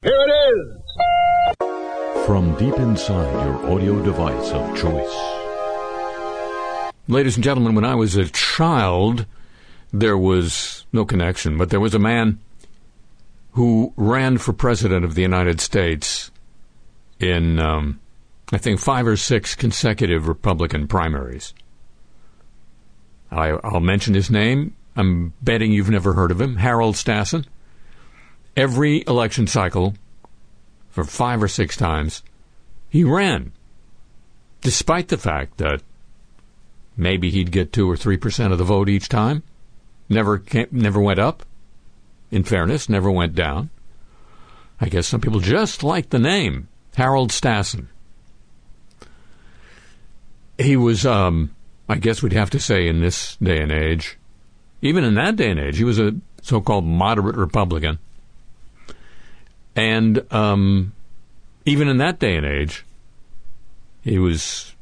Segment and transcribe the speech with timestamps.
[0.00, 1.66] Here it is!
[2.24, 5.12] From deep inside your audio device of choice.
[7.08, 9.26] Ladies and gentlemen, when I was a child,
[9.92, 12.38] there was no connection, but there was a man
[13.52, 16.30] who ran for president of the United States
[17.18, 17.98] in, um,
[18.52, 21.54] I think, five or six consecutive Republican primaries.
[23.32, 24.76] I, I'll mention his name.
[24.94, 26.54] I'm betting you've never heard of him.
[26.54, 27.46] Harold Stassen.
[28.58, 29.94] Every election cycle,
[30.90, 32.24] for five or six times,
[32.88, 33.52] he ran,
[34.62, 35.80] despite the fact that
[36.96, 39.44] maybe he'd get two or three percent of the vote each time.
[40.08, 41.46] Never, came, never went up.
[42.32, 43.70] In fairness, never went down.
[44.80, 46.66] I guess some people just like the name
[46.96, 47.86] Harold Stassen.
[50.58, 51.54] He was, um,
[51.88, 54.18] I guess we'd have to say, in this day and age,
[54.82, 58.00] even in that day and age, he was a so-called moderate Republican.
[59.78, 60.92] And um,
[61.64, 62.84] even in that day and age,
[64.02, 64.74] he was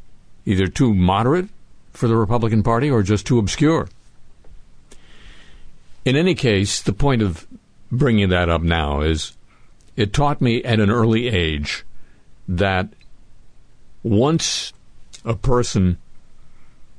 [0.47, 1.51] either too moderate
[1.93, 3.91] for the Republican Party or just too obscure.
[6.07, 7.47] In any case, the point of
[7.93, 9.37] bringing that up now is
[9.97, 11.85] it taught me at an early age
[12.49, 12.89] that
[14.03, 14.73] once
[15.27, 15.99] a person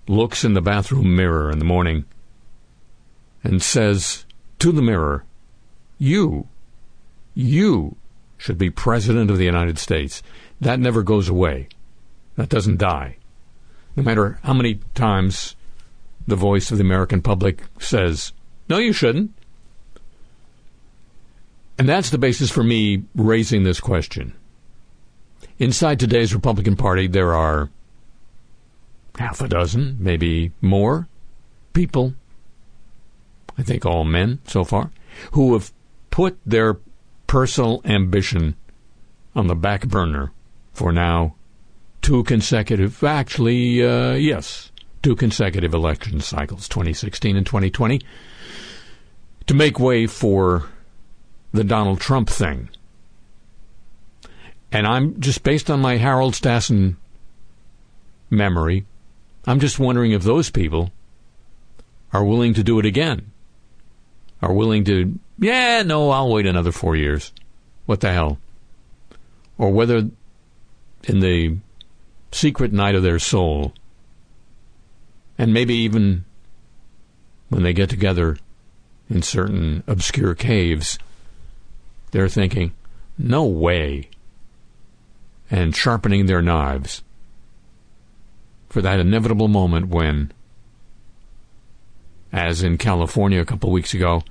[0.07, 2.05] looks in the bathroom mirror in the morning
[3.43, 4.23] and says
[4.59, 5.23] to the mirror,
[5.97, 6.47] You
[7.37, 7.95] you
[8.39, 10.23] should be President of the United States.
[10.59, 11.67] That never goes away.
[12.35, 13.17] That doesn't die.
[13.95, 15.55] No matter how many times
[16.27, 18.33] the voice of the American public says,
[18.67, 19.31] no, you shouldn't.
[21.77, 24.33] And that's the basis for me raising this question.
[25.59, 27.69] Inside today's Republican Party, there are
[29.19, 31.07] half a dozen, maybe more,
[31.73, 32.15] people,
[33.59, 34.89] I think all men so far,
[35.33, 35.71] who have
[36.09, 36.77] put their
[37.27, 38.55] personal ambition
[39.35, 40.31] on the back burner
[40.73, 41.35] for now
[42.01, 44.71] two consecutive, actually, uh, yes,
[45.03, 48.01] two consecutive election cycles, 2016 and 2020,
[49.45, 50.67] to make way for
[51.51, 52.69] the Donald Trump thing.
[54.71, 56.97] And I'm just based on my Harold Stassen
[58.29, 58.85] memory,
[59.45, 60.91] I'm just wondering if those people
[62.11, 63.31] are willing to do it again,
[64.41, 67.31] are willing to yeah, no, I'll wait another four years.
[67.85, 68.37] What the hell?
[69.57, 70.09] Or whether
[71.03, 71.57] in the
[72.31, 73.73] secret night of their soul,
[75.37, 76.25] and maybe even
[77.49, 78.37] when they get together
[79.09, 80.99] in certain obscure caves,
[82.11, 82.73] they're thinking,
[83.17, 84.09] no way,
[85.49, 87.03] and sharpening their knives
[88.69, 90.31] for that inevitable moment when,
[92.33, 94.23] as in California a couple weeks ago,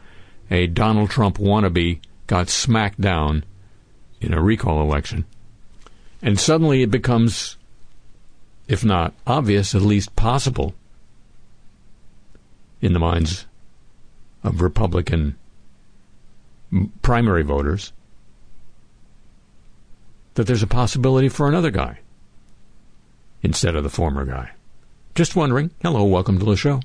[0.50, 3.44] a Donald Trump wannabe got smacked down
[4.20, 5.24] in a recall election.
[6.22, 7.56] And suddenly it becomes,
[8.68, 10.74] if not obvious, at least possible
[12.80, 13.46] in the minds
[14.42, 15.36] of Republican
[17.02, 17.92] primary voters
[20.34, 21.98] that there's a possibility for another guy
[23.42, 24.50] instead of the former guy.
[25.14, 25.70] Just wondering.
[25.80, 26.80] Hello, welcome to the show.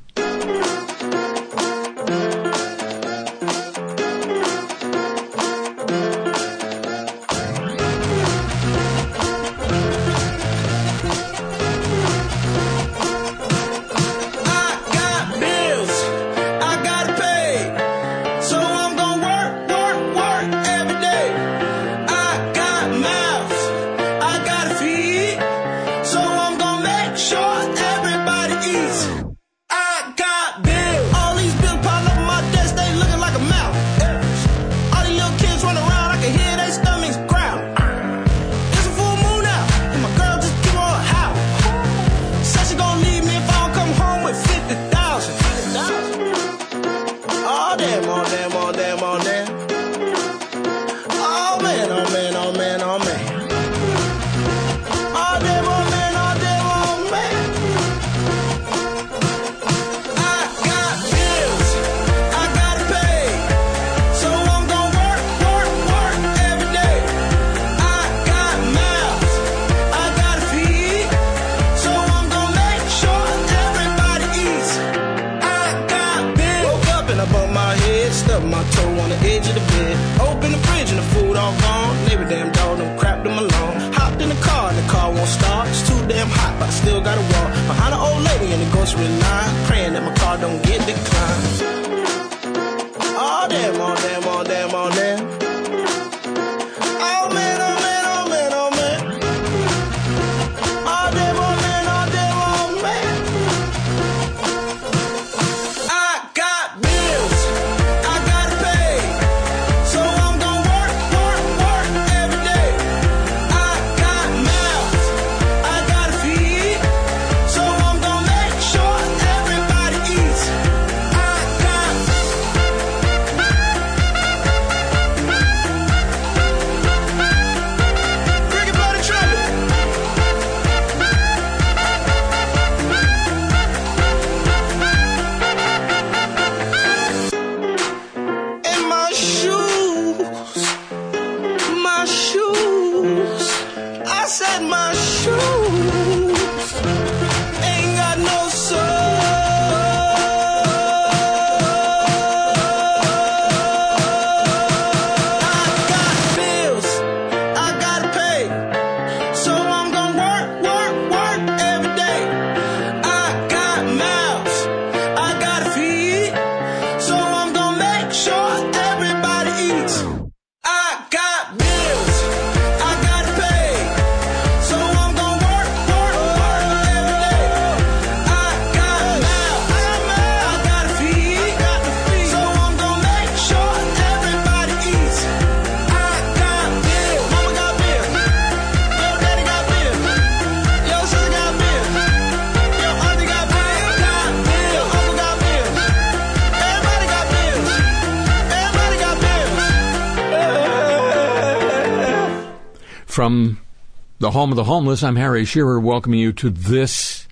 [204.32, 207.28] Home of the homeless, I'm Harry Shearer, welcoming you to this,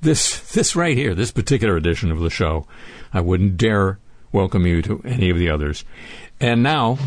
[0.00, 2.66] this, this right here, this particular edition of the show.
[3.14, 4.00] I wouldn't dare
[4.32, 5.84] welcome you to any of the others.
[6.40, 6.98] And now,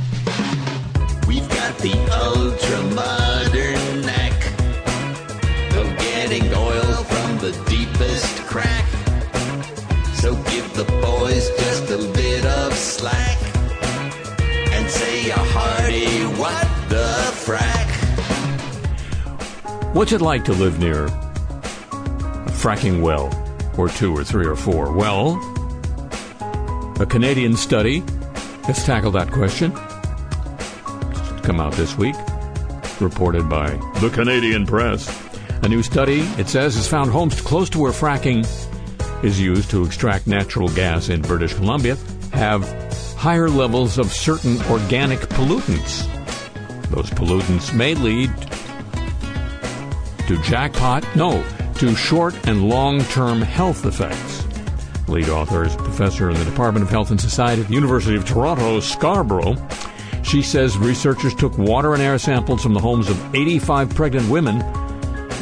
[1.28, 4.46] We've got the ultra modern knack
[5.76, 8.86] of getting oil from the deepest crack.
[10.14, 13.38] So give the boys just a bit of slack
[14.72, 16.25] and say a hearty
[19.96, 23.32] what's it like to live near a fracking well,
[23.78, 24.92] or two, or three, or four?
[24.92, 25.38] Well,
[27.00, 28.04] a Canadian study
[28.64, 29.72] has tackled that question.
[31.12, 32.16] It's come out this week,
[33.00, 33.70] reported by
[34.02, 35.08] the Canadian Press.
[35.64, 38.46] A new study, it says, has found homes close to where fracking
[39.24, 41.96] is used to extract natural gas in British Columbia
[42.34, 42.68] have
[43.16, 46.06] higher levels of certain organic pollutants.
[46.90, 48.30] Those pollutants may lead
[50.28, 51.44] to jackpot, no,
[51.76, 54.46] to short and long term health effects.
[55.08, 58.26] Lead author is professor in the Department of Health and Society at the University of
[58.26, 59.56] Toronto, Scarborough.
[60.24, 64.62] She says researchers took water and air samples from the homes of 85 pregnant women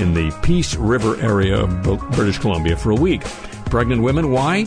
[0.02, 3.22] in the Peace River area of British Columbia for a week.
[3.66, 4.66] Pregnant women, why?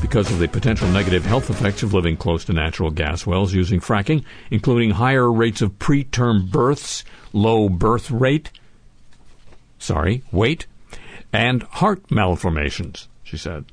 [0.00, 3.80] Because of the potential negative health effects of living close to natural gas wells using
[3.80, 7.04] fracking, including higher rates of preterm births,
[7.34, 8.50] low birth rate,
[9.80, 10.66] sorry, weight,
[11.32, 13.64] and heart malformations, she said.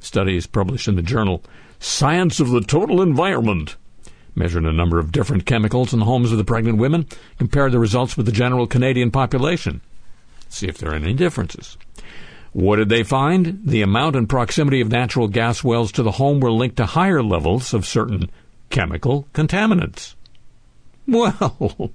[0.00, 1.42] Studies published in the journal
[1.78, 3.76] Science of the Total Environment.
[4.34, 7.06] Measured a number of different chemicals in the homes of the pregnant women,
[7.38, 9.82] compared the results with the general Canadian population.
[10.48, 11.76] See if there are any differences.
[12.52, 13.60] What did they find?
[13.64, 17.22] The amount and proximity of natural gas wells to the home were linked to higher
[17.22, 18.30] levels of certain
[18.70, 20.14] chemical contaminants.
[21.20, 21.92] Well,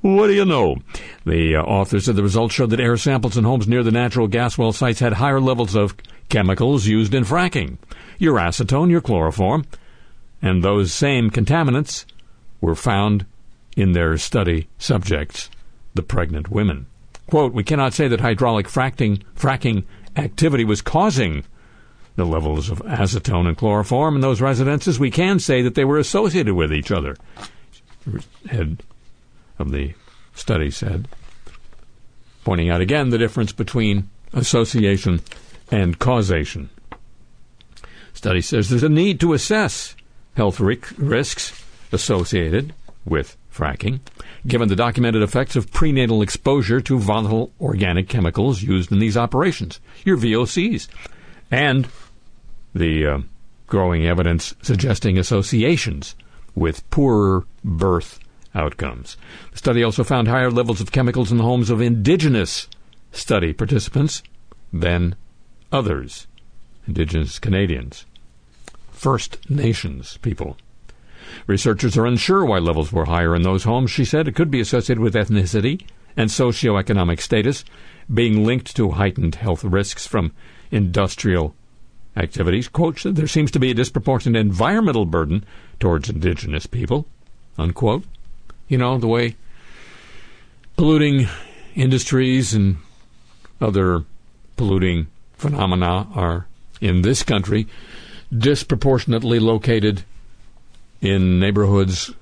[0.00, 0.76] what do you know?
[1.24, 4.26] The uh, author said the results showed that air samples in homes near the natural
[4.26, 5.94] gas well sites had higher levels of
[6.28, 7.78] chemicals used in fracking,
[8.18, 9.64] your acetone, your chloroform,
[10.42, 12.06] and those same contaminants
[12.60, 13.24] were found
[13.76, 15.48] in their study subjects,
[15.94, 16.86] the pregnant women.
[17.28, 19.84] Quote, we cannot say that hydraulic fracking, fracking
[20.16, 21.44] activity was causing
[22.16, 24.98] the levels of acetone and chloroform in those residences.
[24.98, 27.16] We can say that they were associated with each other,
[28.48, 28.82] head
[29.58, 29.94] of the
[30.34, 31.08] study said,
[32.44, 35.20] pointing out again the difference between association
[35.70, 36.70] and causation.
[38.12, 39.94] Study says there's a need to assess
[40.36, 42.74] health risks associated
[43.04, 44.00] with fracking,
[44.46, 49.80] given the documented effects of prenatal exposure to volatile organic chemicals used in these operations,
[50.04, 50.88] your VOCs,
[51.50, 51.88] and
[52.74, 53.18] the uh,
[53.66, 56.14] growing evidence suggesting associations
[56.54, 58.18] with poorer birth
[58.54, 59.16] outcomes.
[59.52, 62.68] The study also found higher levels of chemicals in the homes of indigenous
[63.12, 64.22] study participants
[64.72, 65.14] than
[65.72, 66.26] others,
[66.86, 68.06] indigenous Canadians,
[68.90, 70.56] First Nations people.
[71.46, 73.90] Researchers are unsure why levels were higher in those homes.
[73.90, 77.64] She said it could be associated with ethnicity and socioeconomic status,
[78.12, 80.32] being linked to heightened health risks from
[80.70, 81.54] industrial
[82.16, 82.68] activities.
[82.68, 85.44] Quote, there seems to be a disproportionate environmental burden
[85.80, 87.06] towards indigenous people,
[87.58, 88.04] unquote.
[88.68, 89.34] You know, the way
[90.76, 91.26] polluting
[91.74, 92.76] industries and
[93.60, 94.04] other
[94.56, 96.46] polluting phenomena are
[96.80, 97.66] in this country
[98.36, 100.04] disproportionately located
[101.00, 102.12] in neighborhoods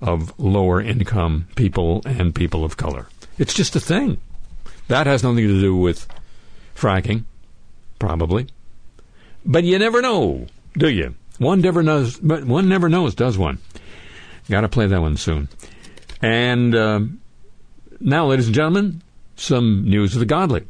[0.00, 3.06] of lower income people and people of color.
[3.38, 4.18] It's just a thing.
[4.88, 6.06] That has nothing to do with
[6.74, 7.24] fracking,
[7.98, 8.46] probably.
[9.44, 10.46] But you never know,
[10.76, 11.14] do you?
[11.40, 13.60] One never knows, but one never knows, does one?
[14.50, 15.48] Got to play that one soon.
[16.20, 17.00] And uh,
[17.98, 19.00] now, ladies and gentlemen,
[19.36, 20.66] some news of the godly.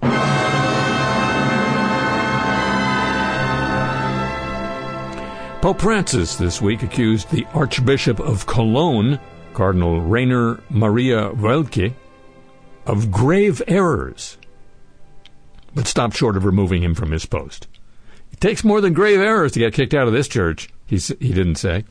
[5.60, 9.18] Pope Francis this week accused the Archbishop of Cologne,
[9.54, 11.94] Cardinal Rainer Maria Woelki,
[12.86, 14.38] of grave errors,
[15.74, 17.66] but stopped short of removing him from his post.
[18.40, 21.56] Takes more than grave errors to get kicked out of this church, he, he didn't
[21.56, 21.84] say.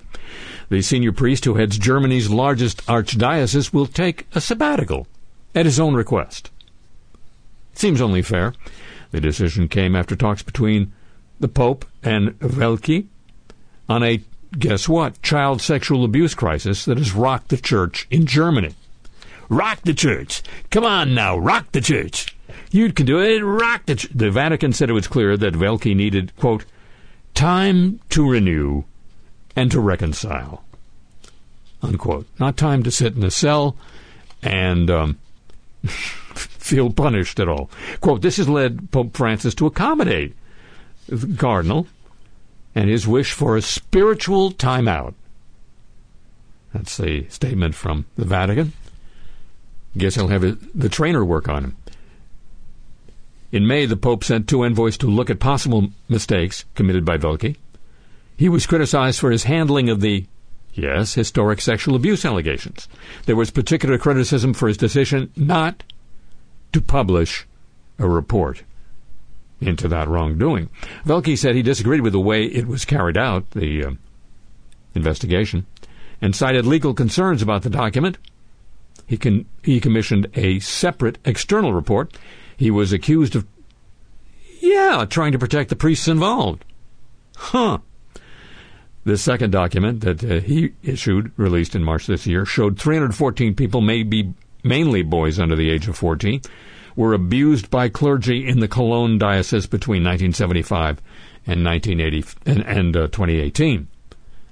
[0.70, 5.08] The senior priest who heads Germany's largest archdiocese will take a sabbatical
[5.56, 6.52] at his own request.
[7.74, 8.54] Seems only fair.
[9.12, 10.92] The decision came after talks between
[11.40, 13.08] the Pope and Woelki
[13.88, 14.22] on a,
[14.58, 18.76] guess what, child sexual abuse crisis that has rocked the church in Germany.
[19.50, 20.44] Rock the church.
[20.70, 22.36] Come on now, rock the church.
[22.72, 23.40] You can do it.
[23.40, 24.10] Rock the ch-.
[24.14, 26.66] The Vatican said it was clear that Woelki needed, quote,
[27.34, 28.84] time to renew
[29.56, 30.64] and to reconcile.
[31.82, 32.28] Unquote.
[32.40, 33.76] Not time to sit in a cell
[34.44, 35.20] and um,
[35.84, 37.70] feel punished at all.
[38.02, 40.36] Quote, this has led Pope Francis to accommodate
[41.08, 41.88] the Cardinal
[42.76, 45.14] and his wish for a spiritual timeout.
[46.74, 48.74] That's the statement from the Vatican.
[49.98, 51.78] Guess he'll have the trainer work on him.
[53.52, 57.58] In May, the Pope sent two envoys to look at possible mistakes committed by Woelki.
[58.38, 60.26] He was criticized for his handling of the,
[60.74, 62.88] yes, historic sexual abuse allegations.
[63.26, 65.84] There was particular criticism for his decision not
[66.74, 67.48] to publish
[67.98, 68.64] a report
[69.60, 70.70] into that wrongdoing.
[71.06, 73.92] Woelki said he disagreed with the way it was carried out, the uh,
[74.96, 75.66] investigation,
[76.22, 78.18] and cited legal concerns about the document.
[79.06, 82.16] He, con- he commissioned a separate external report.
[82.60, 83.48] He was accused of,
[84.60, 86.66] yeah, trying to protect the priests involved.
[87.38, 87.78] Huh.
[89.06, 93.80] The second document that uh, he issued, released in March this year, showed 314 people,
[93.80, 96.42] maybe mainly boys under the age of 14,
[96.98, 101.02] were abused by clergy in the Cologne diocese between 1975
[101.48, 103.88] and 1980 and, and uh, 2018.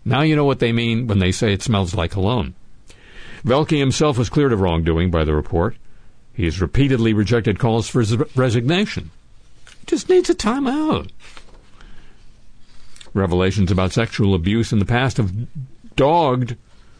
[0.06, 2.56] Now you know what they mean when they say it smells like cologne.
[3.44, 5.76] Woelki himself was cleared of wrongdoing by the report.
[6.38, 9.10] He has repeatedly rejected calls for his resignation.
[9.80, 11.10] He just needs a timeout.
[13.12, 15.34] Revelations about sexual abuse in the past have
[15.96, 16.56] dogged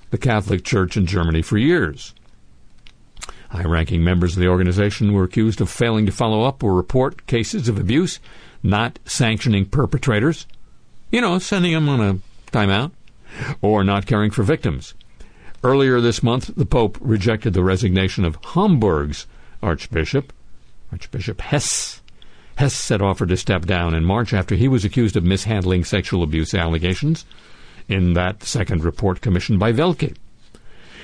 [0.10, 2.16] the Catholic Church in Germany for years.
[3.52, 7.28] High ranking members of the organization were accused of failing to follow up or report
[7.28, 8.20] cases of abuse,
[8.64, 10.48] not sanctioning perpetrators,
[11.12, 12.20] you know, sending them on a
[12.52, 12.90] timeout,
[13.62, 14.96] or not caring for victims.
[15.68, 19.28] Earlier this month, the Pope rejected the resignation of Hamburg's
[19.62, 20.32] Archbishop,
[20.94, 22.02] Archbishop Hess.
[22.56, 26.24] Hess had offered to step down in March after he was accused of mishandling sexual
[26.24, 27.26] abuse allegations
[27.90, 30.16] in that second report commissioned by Woelki.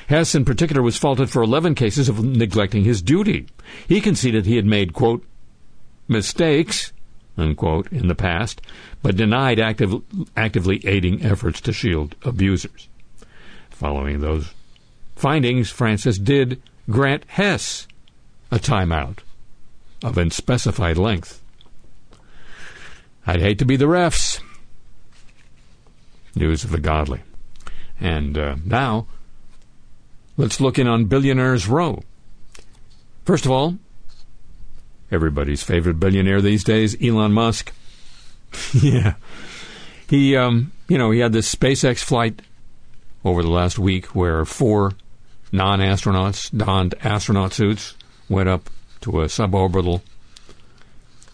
[0.08, 3.48] Hess, in particular, was faulted for 11 cases of neglecting his duty.
[3.90, 5.26] He conceded he had made, quote,
[6.08, 6.94] mistakes,
[7.38, 8.62] unquote, in the past,
[9.02, 9.94] but denied active,
[10.38, 12.88] actively aiding efforts to shield abusers.
[13.84, 14.54] Following those
[15.18, 17.86] findings, Francis did grant Hess
[18.50, 19.18] a timeout
[20.02, 21.44] of unspecified length.
[23.28, 24.40] I'd hate to be the refs.
[26.34, 27.24] News of the godly.
[28.00, 29.06] And uh, now,
[30.38, 32.04] Let's look in on Billionaires Row.
[33.26, 33.78] First of all,
[35.12, 37.74] everybody's favorite billionaire these days, Elon Musk.
[38.74, 39.16] yeah.
[40.10, 42.42] He, um, you know, he had this SpaceX flight
[43.24, 44.94] over the last week where four
[45.52, 47.96] non astronauts donned astronaut suits
[48.30, 48.70] went up
[49.02, 50.02] to a suborbital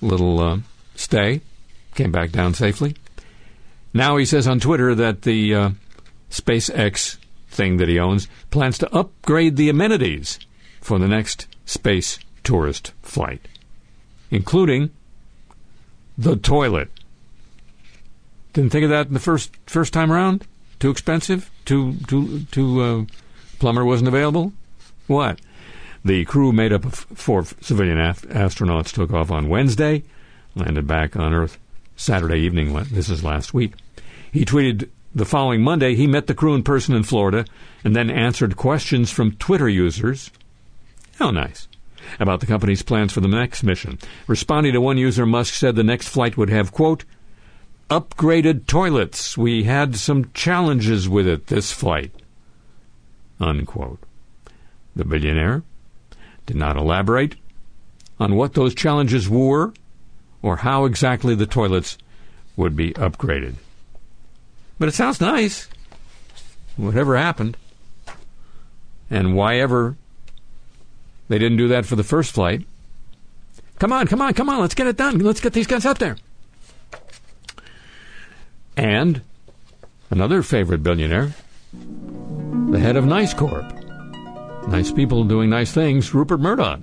[0.02, 0.60] little uh,
[0.96, 1.42] stay,
[1.96, 2.96] came back down safely.
[3.94, 5.70] Now he says on Twitter that the uh,
[6.30, 7.18] SpaceX
[7.50, 10.40] thing that he owns, plans to upgrade the amenities
[10.82, 13.48] for the next space tourist flight,
[14.30, 14.92] including
[16.18, 16.90] the toilet.
[18.54, 20.46] Didn't think of that in the first first time around.
[20.80, 21.52] Too expensive.
[21.66, 22.82] Too too too.
[22.82, 23.06] Uh,
[23.60, 24.54] plumber wasn't available.
[25.08, 25.40] What?
[26.06, 30.04] The crew, made up of four civilian astronauts, took off on Wednesday,
[30.56, 31.58] landed back on Earth
[31.98, 32.74] Saturday evening.
[32.92, 33.74] This is last week.
[34.32, 37.44] He tweeted the following Monday, he met the crew in person in Florida
[37.84, 40.32] and then answered questions from Twitter users.
[41.18, 41.68] How nice.
[42.20, 44.00] About the company's plans for the next mission.
[44.28, 47.04] Responding to one user, Musk said the next flight would have, quote,
[47.90, 49.38] upgraded toilets.
[49.38, 52.12] We had some challenges with it this flight.
[53.40, 54.00] Unquote.
[54.96, 55.64] The billionaire
[56.46, 57.36] did not elaborate
[58.20, 59.74] on what those challenges were
[60.42, 61.98] or how exactly the toilets
[62.56, 63.56] would be upgraded.
[64.78, 65.70] But it sounds nice.
[66.78, 67.58] Whatever happened.
[69.10, 69.96] And why ever
[71.30, 72.66] they didn't do that for the first flight.
[73.78, 75.20] Come on, come on, come on, let's get it done.
[75.20, 76.18] Let's get these guys up there.
[78.80, 79.22] And
[80.10, 81.34] another favorite billionaire,
[81.74, 83.66] the head of Nice Corp.
[84.70, 86.80] Nice people doing nice things, Rupert Murdoch.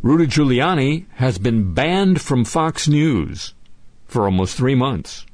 [0.00, 3.52] Rudy Giuliani has been banned from Fox News
[4.06, 5.26] for almost three months.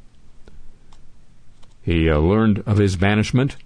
[1.83, 3.57] He uh, learned of his banishment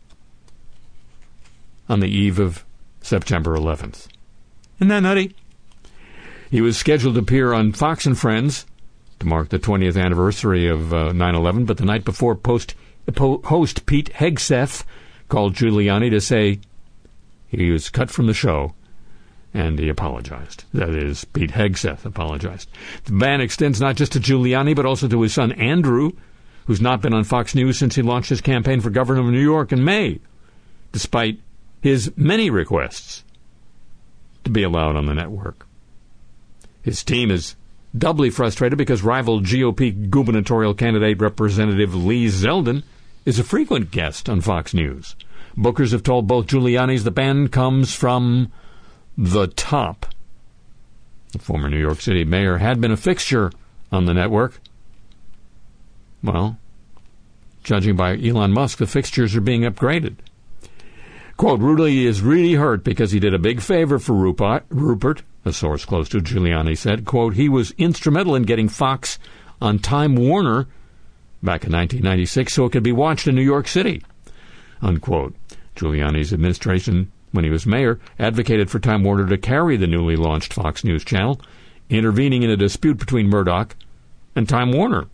[1.89, 2.65] on the eve of
[3.01, 4.09] September 11th.
[4.79, 5.37] Isn't that nutty?
[6.51, 8.67] He was scheduled to appear on Fox and Friends
[9.21, 12.75] to mark the 20th anniversary of uh, 9/11, but the night before, post,
[13.15, 14.85] po- host Pete Hegseth
[15.29, 16.61] called Giuliani to say
[17.49, 18.75] he was cut from the show,
[19.55, 20.65] and he apologized.
[20.75, 22.69] That is, Pete Hegseth apologized.
[23.05, 26.13] The ban extends not just to Giuliani, but also to his son Andrew,
[26.67, 29.41] who's not been on Fox News since he launched his campaign for governor of New
[29.41, 30.21] York in May,
[30.93, 31.41] despite
[31.81, 33.25] his many requests
[34.45, 35.67] to be allowed on the network.
[36.83, 37.57] His team is
[37.99, 42.83] doubly frustrated because rival GOP gubernatorial candidate Representative Lee Zeldin
[43.25, 45.17] is a frequent guest on Fox News.
[45.57, 48.53] Bookers have told both Giuliani's the ban comes from
[49.17, 50.07] the top.
[51.33, 53.51] The former New York City mayor had been a fixture
[53.91, 54.61] on the network.
[56.23, 56.59] Well,
[57.63, 60.17] judging by Elon Musk, the fixtures are being upgraded.
[61.37, 65.85] Quote, Rudy is really hurt because he did a big favor for Rupert, a source
[65.85, 67.05] close to Giuliani said.
[67.05, 69.19] Quote, he was instrumental in getting Fox
[69.63, 70.67] on Time Warner
[71.43, 74.03] back in 1996 so it could be watched in New York City.
[74.83, 75.35] Unquote.
[75.77, 80.55] Giuliani's administration, when he was mayor, advocated for Time Warner to carry the newly launched
[80.55, 81.41] Fox News channel,
[81.89, 83.77] intervening in a dispute between Murdoch
[84.35, 85.07] and Time Warner.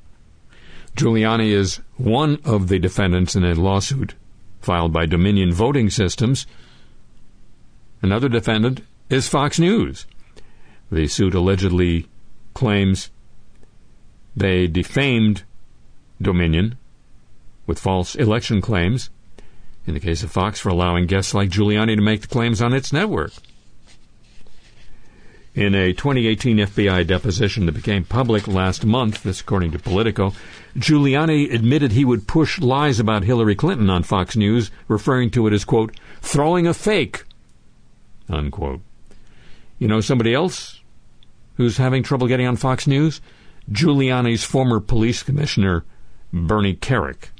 [0.97, 4.15] Giuliani is one of the defendants in a lawsuit
[4.61, 6.47] filed by Dominion Voting Systems.
[8.01, 10.07] Another defendant is Fox News.
[10.93, 12.07] The suit allegedly
[12.53, 13.09] claims
[14.37, 15.43] they defamed
[16.21, 16.77] Dominion
[17.67, 19.09] with false election claims,
[19.87, 22.75] in the case of Fox, for allowing guests like Giuliani to make the claims on
[22.75, 23.33] its network.
[25.55, 30.35] In a 2018 FBI deposition that became public last month, this according to Politico,
[30.77, 35.55] Giuliani admitted he would push lies about Hillary Clinton on Fox News, referring to it
[35.55, 37.25] as, quote, throwing a fake,
[38.29, 38.83] unquote.
[39.79, 40.82] You know somebody else
[41.63, 43.21] who's having trouble getting on Fox News?
[43.71, 45.85] Giuliani's former police commissioner,
[46.33, 47.31] Bernie Kerik.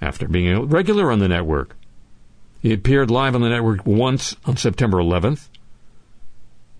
[0.00, 1.76] After being a regular on the network,
[2.60, 5.48] he appeared live on the network once on September 11th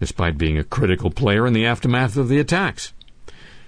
[0.00, 2.92] despite being a critical player in the aftermath of the attacks.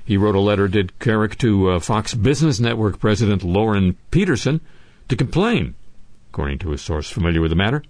[0.05, 4.61] He wrote a letter, did Kerik, to uh, Fox Business Network President Lauren Petterson
[5.09, 5.75] to complain,
[6.31, 7.83] according to a source familiar with the matter.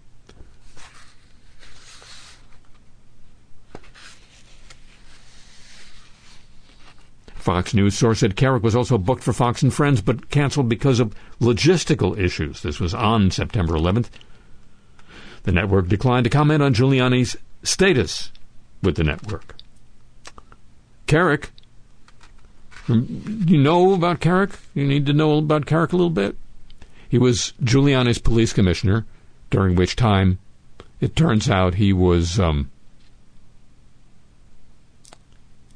[7.46, 10.98] Fox News source said Kerik was also booked for Fox and Friends, but canceled because
[10.98, 12.60] of logistical issues.
[12.62, 14.08] This was on September 11th.
[15.44, 18.32] The network declined to comment on Giuliani's status
[18.82, 19.54] with the network.
[21.06, 21.50] Kerik,
[22.88, 24.58] you know about Kerik?
[24.74, 26.36] You need to know about Kerik a little bit.
[27.08, 29.06] He was Giuliani's police commissioner,
[29.50, 30.40] during which time
[31.00, 32.72] it turns out he was um,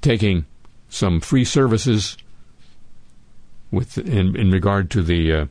[0.01, 0.47] taking
[0.91, 2.19] some free services
[3.71, 5.47] with in, in regard to the uh,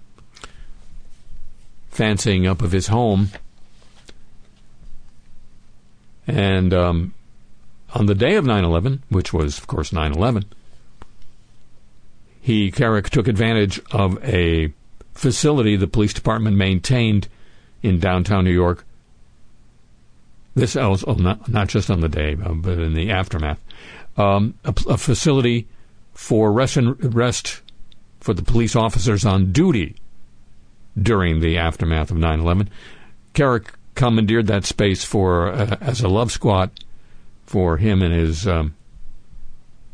[1.89, 3.29] fancying up of his home
[6.29, 7.13] and um,
[7.95, 10.45] on the day of 9 11, which was, of course, 9 11,
[12.41, 14.71] he, Kerik, took advantage of a
[15.13, 17.27] facility the police department maintained
[17.81, 18.85] in downtown New York.
[20.55, 23.59] This was oh, not, not just on the day, uh, but in the aftermath.
[24.19, 25.65] Um, a, a, facility
[26.13, 27.61] for rest and rest
[28.19, 29.95] for the police officers on duty
[31.01, 32.69] during the aftermath of 9 11.
[33.33, 36.71] Kerik commandeered that space for uh, as a love squat
[37.45, 38.75] for him and his um,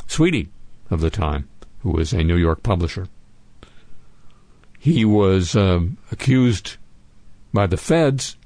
[0.08, 0.50] sweetie
[0.90, 1.48] of the time,
[1.82, 3.08] who was a New York publisher.
[4.80, 6.78] He was um, accused
[7.54, 8.38] by the feds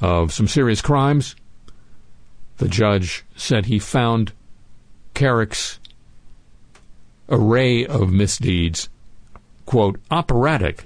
[0.00, 1.36] of some serious crimes.
[2.58, 4.32] The judge said he found
[5.14, 5.78] Kerik's
[7.28, 8.88] array of misdeeds,
[9.66, 10.84] quote, operatic,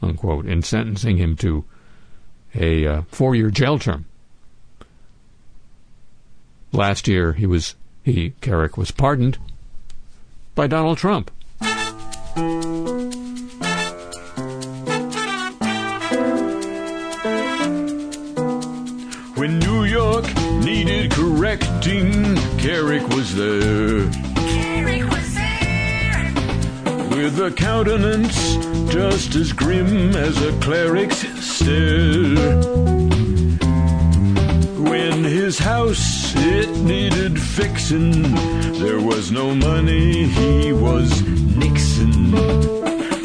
[0.00, 1.64] unquote, in sentencing him to
[2.54, 4.06] a uh, four-year jail term.
[6.72, 9.38] Last year, he was he Kerik was pardoned
[10.54, 11.30] by Donald Trump.
[27.46, 28.54] A countenance
[28.92, 32.36] just as grim as a cleric's stare.
[34.78, 38.22] When his house it needed fixing,
[38.78, 41.22] there was no money, he was
[41.56, 42.30] Nixon.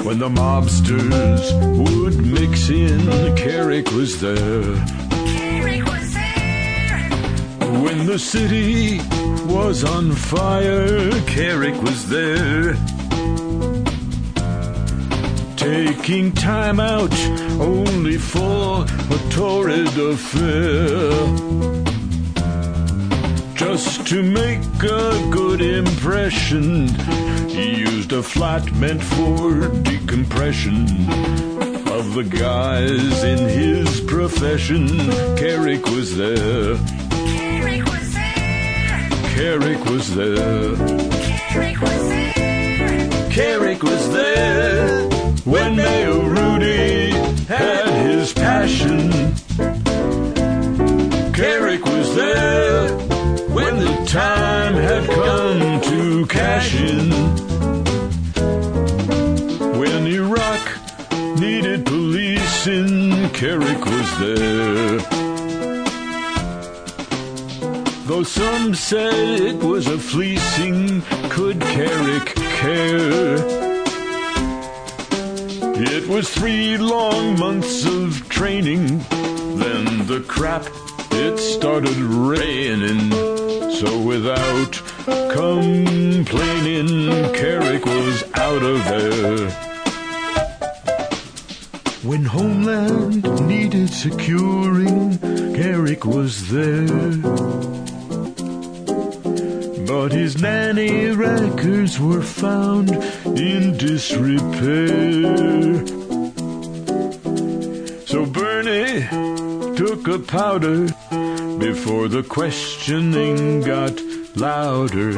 [0.03, 1.43] When the mobsters
[1.77, 3.01] would mix in,
[3.35, 4.73] Kerik was there.
[5.35, 6.99] Kerik was there.
[7.83, 8.97] When the city
[9.45, 12.75] was on fire, Kerik was there.
[15.57, 17.11] Taking time out
[17.59, 21.09] only for a torrid affair.
[23.55, 26.87] Just to make a good impression,
[27.49, 30.83] he used a flat meant for decompression
[31.89, 34.87] of the guys in his profession.
[35.39, 36.75] Kerik was there.
[36.75, 39.09] Kerik was there.
[39.33, 40.75] Kerik was there.
[41.49, 43.29] Kerik was there.
[43.31, 44.76] Kerik was there
[45.47, 47.11] when Mayor Rudy
[47.47, 49.09] had his passion.
[51.31, 52.89] Kerik was there
[53.55, 57.09] when the time had come to cash in.
[59.79, 60.63] When Iraq
[61.39, 64.97] needed policing, Kerik was there.
[68.07, 73.66] Though some said it was a fleecing, could Kerik care?
[75.79, 78.97] It was three long months of training,
[79.57, 80.65] then the crap,
[81.11, 83.11] it started raining.
[83.71, 84.71] So without
[85.05, 86.87] complaining,
[87.35, 89.51] Kerik was out of there.
[92.01, 95.19] When Homeland needed securing,
[95.53, 97.76] Kerik was there.
[99.87, 102.89] But his nanny records were found
[103.25, 105.87] in disrepair.
[108.05, 109.07] So Bernie
[109.77, 110.87] took a powder
[111.57, 113.97] before the questioning got
[114.35, 115.11] louder.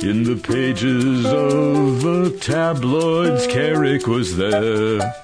[0.00, 5.14] In the pages of the tabloids, Kerik was there.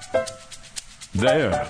[1.15, 1.65] There.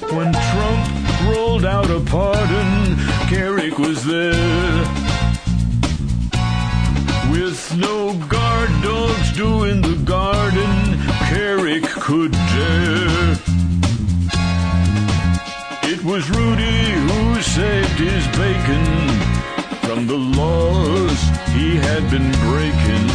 [0.00, 2.96] When Trump rolled out a pardon,
[3.28, 5.03] Kerik was there.
[7.54, 10.74] With no guard dogs doing the garden,
[11.30, 13.38] Kerik could dare.
[15.84, 18.84] It was Rudy who saved his bacon
[19.86, 21.16] from the laws
[21.54, 23.06] he had been breaking.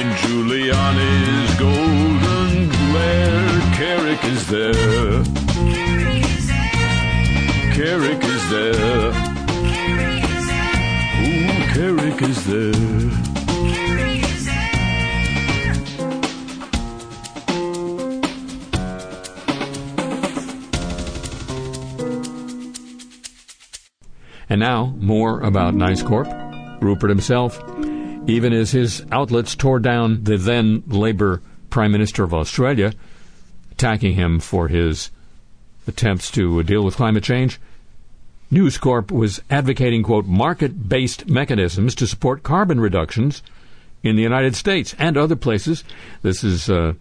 [0.00, 5.22] In Giuliani's golden glare, Kerik is there.
[5.72, 7.12] Kerik is there.
[7.76, 9.12] Kerik is there.
[9.72, 10.82] Kerik is there.
[11.28, 13.33] Ooh, Kerik is there.
[24.54, 26.28] And now, more about Nice Corp.
[26.80, 27.58] Rupert himself,
[28.28, 32.92] even as his outlets tore down the then Labour Prime Minister of Australia,
[33.72, 35.10] attacking him for his
[35.88, 37.58] attempts to deal with climate change,
[38.50, 43.42] News Corp was advocating, quote, market based mechanisms to support carbon reductions
[44.04, 45.82] in the United States and other places.
[46.22, 46.92] This is uh,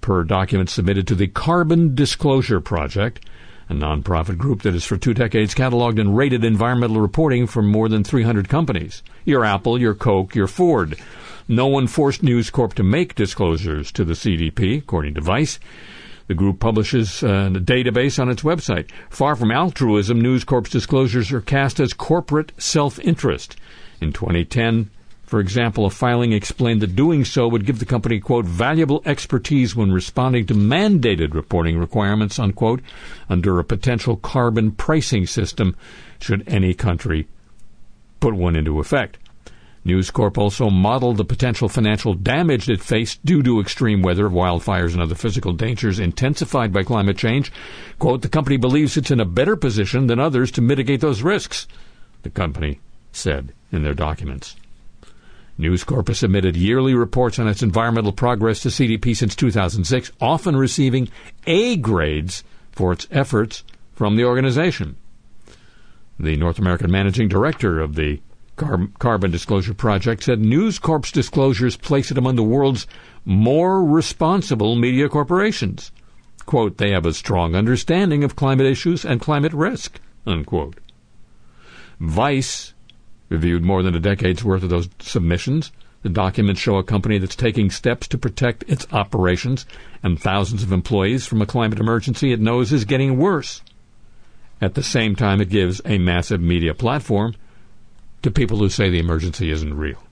[0.00, 3.26] per document submitted to the Carbon Disclosure Project,
[3.68, 7.88] a nonprofit group that has for two decades cataloged and rated environmental reporting from more
[7.88, 9.02] than 300 companies.
[9.24, 10.96] Your Apple, your Coke, your Ford.
[11.48, 15.58] No one forced News Corp to make disclosures to the CDP, according to Vice.
[16.26, 18.90] The group publishes uh, a database on its website.
[19.10, 23.56] Far from altruism, News Corp's disclosures are cast as corporate self-interest.
[24.00, 24.90] In 2010,
[25.34, 29.74] for example, a filing explained that doing so would give the company, quote, valuable expertise
[29.74, 32.80] when responding to mandated reporting requirements, unquote,
[33.28, 35.74] under a potential carbon pricing system
[36.20, 37.26] should any country
[38.20, 39.18] put one into effect.
[39.84, 44.92] News Corp also modeled the potential financial damage it faced due to extreme weather, wildfires,
[44.92, 47.50] and other physical dangers intensified by climate change.
[47.98, 51.66] Quote, the company believes it's in a better position than others to mitigate those risks,
[52.22, 52.78] the company
[53.10, 54.54] said in their documents.
[55.56, 60.56] News Corp has submitted yearly reports on its environmental progress to CDP since 2006, often
[60.56, 61.08] receiving
[61.46, 63.62] A grades for its efforts
[63.92, 64.96] from the organization.
[66.18, 68.20] The North American managing director of the
[68.56, 72.86] Car- Carbon Disclosure Project said News Corp's disclosures place it among the world's
[73.24, 75.92] more responsible media corporations.
[76.46, 80.78] Quote, they have a strong understanding of climate issues and climate risk, unquote.
[81.98, 82.73] Vice
[83.28, 85.72] reviewed more than a decade's worth of those submissions.
[86.02, 89.64] The documents show a company that's taking steps to protect its operations
[90.02, 93.62] and thousands of employees from a climate emergency it knows is getting worse.
[94.60, 97.34] At the same time, it gives a massive media platform
[98.22, 100.02] to people who say the emergency isn't real.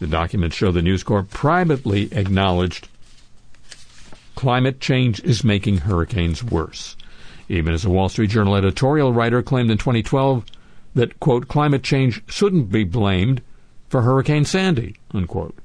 [0.00, 2.88] The documents show the News Corp privately acknowledged
[4.34, 6.96] climate change is making hurricanes worse.
[7.48, 10.44] Even as a Wall Street Journal editorial writer claimed in 2012
[10.94, 13.42] that, quote, climate change shouldn't be blamed
[13.88, 15.56] for Hurricane Sandy, unquote.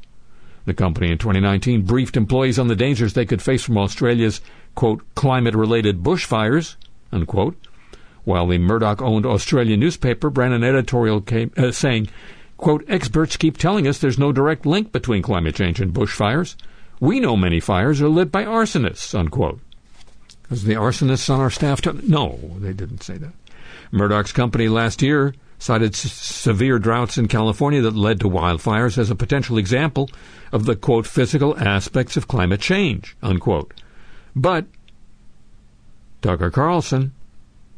[0.66, 4.42] The company in 2019 briefed employees on the dangers they could face from Australia's,
[4.76, 6.76] quote, climate related bushfires,
[7.12, 7.56] unquote,
[8.24, 12.08] while the Murdoch owned Australian newspaper ran an editorial came, uh, saying,
[12.58, 16.56] quote, experts keep telling us there's no direct link between climate change and bushfires.
[17.00, 19.60] We know many fires are lit by arsonists, unquote.
[20.44, 21.82] Because the arsonists on our staff.
[21.82, 23.34] T- no, they didn't say that.
[23.92, 29.10] Murdoch's company last year cited s- severe droughts in California that led to wildfires as
[29.10, 30.10] a potential example
[30.52, 33.74] of the quote physical aspects of climate change unquote.
[34.36, 34.66] But
[36.22, 37.14] Tucker Carlson,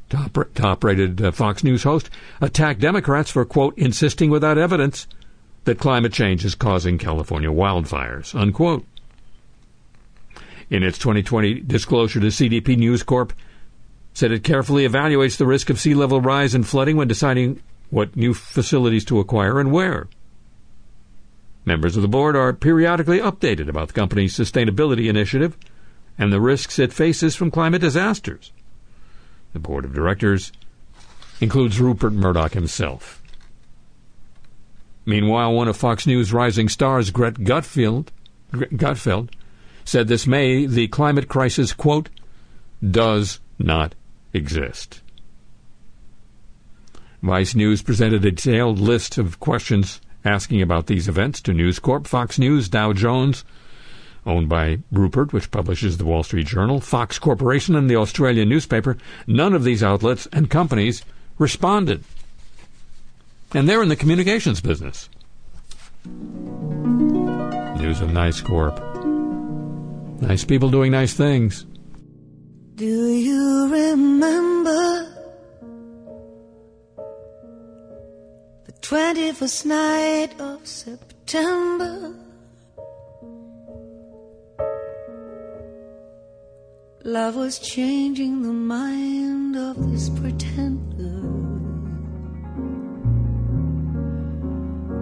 [0.09, 5.07] top top rated uh, Fox News host, attacked Democrats for quote insisting without evidence
[5.65, 8.85] that climate change is causing California wildfires unquote.
[10.69, 13.33] In its 2020 disclosure to CDP News Corp,
[14.13, 18.15] said it carefully evaluates the risk of sea level rise and flooding when deciding what
[18.15, 20.07] new facilities to acquire and where.
[21.65, 25.57] Members of the board are periodically updated about the company's sustainability initiative
[26.17, 28.51] and the risks it faces from climate disasters.
[29.53, 30.51] The board of directors
[31.39, 33.21] includes Rupert Murdoch himself.
[35.05, 38.07] Meanwhile, one of Fox News' rising stars, Greg Gutfeld,
[38.53, 39.29] Gutfeld,
[39.83, 42.09] said this May the climate crisis, quote,
[42.87, 43.95] does not
[44.33, 45.01] exist.
[47.21, 52.07] Vice News presented a detailed list of questions asking about these events to News Corp,
[52.07, 53.43] Fox News, Dow Jones,
[54.25, 58.97] owned by Rupert, which publishes the Wall Street Journal, Fox Corporation, and the Australian newspaper.
[59.27, 61.03] None of these outlets and companies
[61.37, 62.03] responded.
[63.53, 65.09] And they're in the communications business.
[66.05, 68.79] News of Nice Corp.
[70.21, 71.65] Nice people doing nice things.
[72.81, 75.05] Do you remember
[78.65, 82.15] the 21st night of September?
[87.03, 91.21] Love was changing the mind of this pretender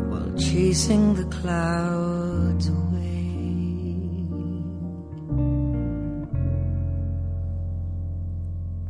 [0.10, 2.29] while chasing the clouds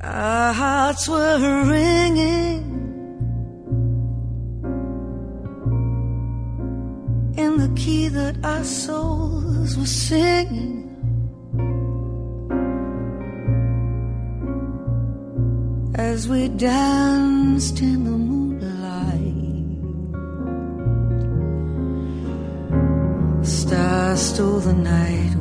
[0.01, 2.63] Our hearts were ringing
[7.35, 10.77] in the key that our souls were singing.
[15.95, 18.65] As we danced in the moonlight,
[23.45, 25.38] stars stole the night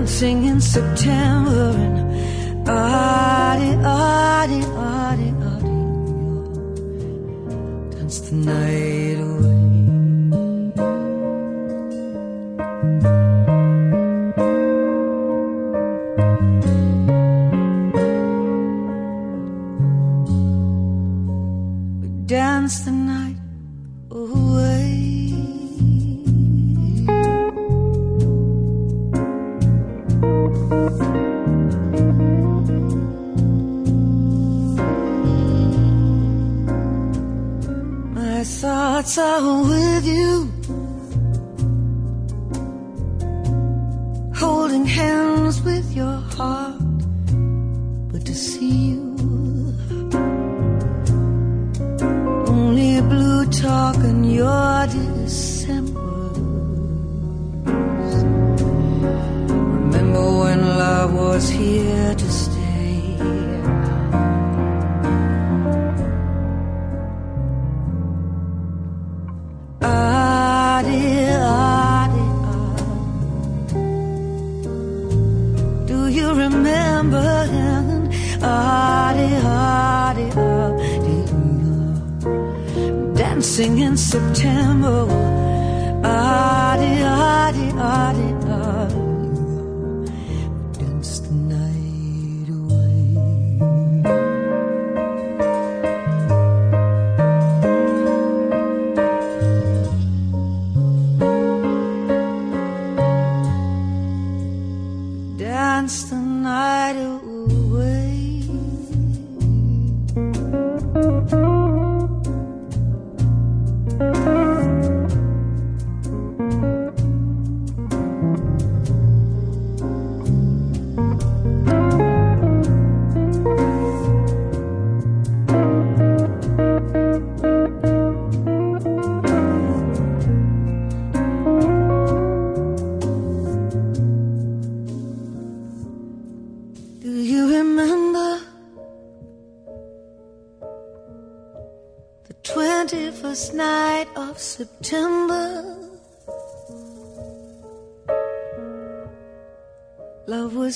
[0.00, 5.80] Dancing in September and Adi, Adi, Adi, Adi.
[7.94, 8.99] Dance the night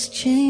[0.05, 0.44] Love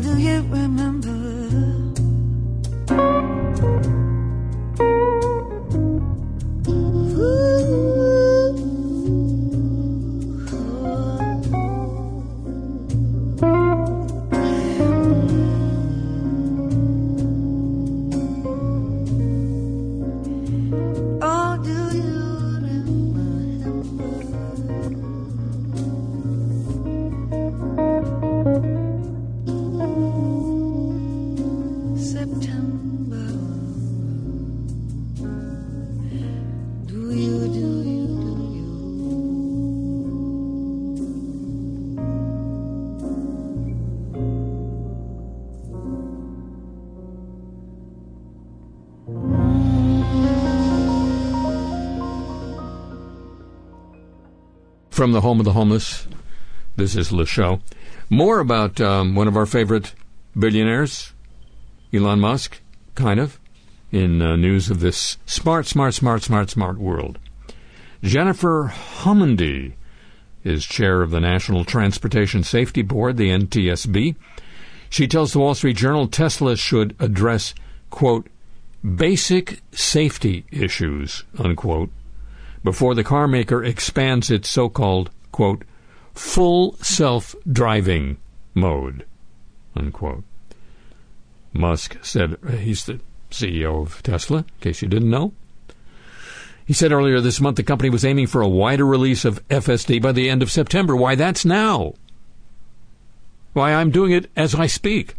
[0.00, 1.14] do you remember?
[54.94, 56.06] From the home of the homeless,
[56.76, 57.60] this is Le Show.
[58.08, 59.92] More about um, one of our favorite
[60.38, 61.12] billionaires,
[61.92, 62.60] Elon Musk,
[62.94, 63.40] kind of,
[63.90, 67.18] in uh, news of this smart, smart, smart, smart, smart world.
[68.04, 69.72] Jennifer Homendy
[70.44, 74.14] is chair of the National Transportation Safety Board, the NTSB.
[74.90, 77.52] She tells the Wall Street Journal Tesla should address,
[77.90, 78.28] quote,
[78.84, 81.90] basic safety issues, unquote,
[82.64, 85.62] before the car maker expands its so called, quote,
[86.14, 88.16] full self driving
[88.54, 89.04] mode,
[89.76, 90.24] unquote.
[91.52, 92.98] Musk said uh, he's the
[93.30, 95.32] CEO of Tesla, in case you didn't know.
[96.66, 100.00] He said earlier this month the company was aiming for a wider release of FSD
[100.00, 100.96] by the end of September.
[100.96, 101.92] Why, that's now.
[103.52, 105.14] Why, I'm doing it as I speak.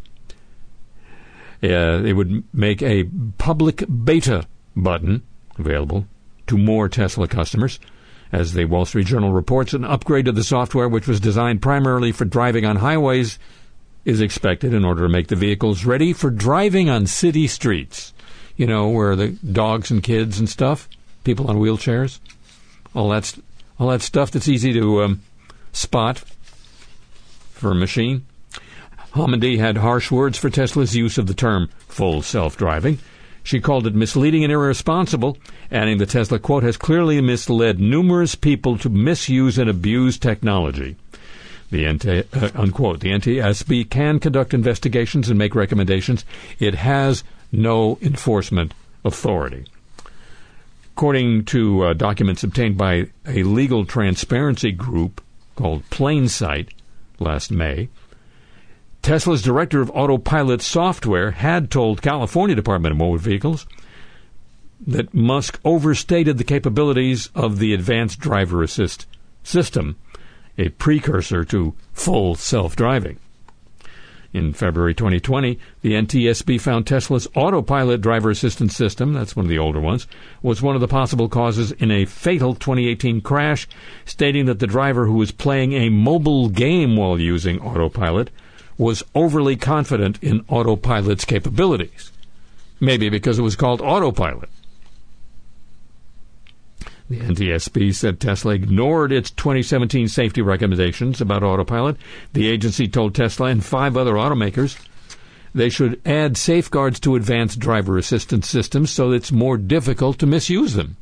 [1.63, 3.05] Uh, it would make a
[3.37, 5.21] public beta button
[5.57, 6.05] available
[6.47, 7.79] to more Tesla customers.
[8.31, 12.11] As the Wall Street Journal reports, an upgrade to the software, which was designed primarily
[12.11, 13.39] for driving on highways,
[14.03, 18.13] is expected in order to make the vehicles ready for driving on city streets.
[18.57, 20.87] You know, where the dogs and kids and stuff,
[21.23, 22.19] people on wheelchairs,
[22.93, 23.35] all that,
[23.79, 25.21] all that stuff that's easy to um,
[25.73, 26.23] spot
[27.51, 28.25] for a machine.
[29.13, 32.99] Homendy had harsh words for Tesla's use of the term full self driving.
[33.45, 35.37] She called it misleading and irresponsible,
[35.71, 40.95] adding the Tesla quote has clearly misled numerous people to misuse and abuse technology.
[41.69, 43.01] The NT, uh, unquote.
[43.01, 46.25] The NTSB can conduct investigations and make recommendations.
[46.57, 48.73] It has no enforcement
[49.03, 49.65] authority.
[50.95, 55.21] According to uh, documents obtained by a legal transparency group
[55.55, 56.69] called PlainSite
[57.19, 57.89] last May,
[59.05, 63.67] Tesla's director of autopilot software had told California Department of Motor Vehicles
[64.87, 69.05] that Musk overstated the capabilities of the advanced driver assist
[69.43, 69.95] system,
[70.57, 73.19] a precursor to full self driving.
[74.33, 79.59] In February 2020, the NTSB found Tesla's autopilot driver assistance system, that's one of the
[79.59, 80.07] older ones,
[80.41, 83.67] was one of the possible causes in a fatal 2018 crash,
[84.03, 88.31] stating that the driver who was playing a mobile game while using autopilot
[88.77, 92.11] was overly confident in autopilot's capabilities.
[92.79, 94.49] Maybe because it was called autopilot.
[97.09, 101.97] The NTSB said Tesla ignored its 2017 safety recommendations about autopilot.
[102.33, 104.77] The agency told Tesla and five other automakers
[105.53, 110.73] they should add safeguards to advanced driver assistance systems so it's more difficult to misuse
[110.73, 110.97] them.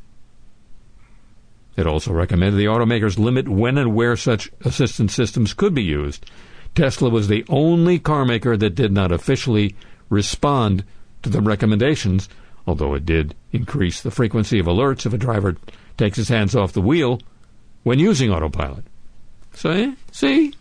[1.75, 6.29] It also recommended the automakers limit when and where such assistance systems could be used.
[6.75, 9.75] Tesla was the only car maker that did not officially
[10.09, 10.83] respond
[11.21, 12.27] to the recommendations,
[12.65, 15.55] although it did increase the frequency of alerts if a driver
[15.97, 17.21] takes his hands off the wheel
[17.83, 18.83] when using autopilot.
[19.53, 19.95] See?
[20.11, 20.53] See?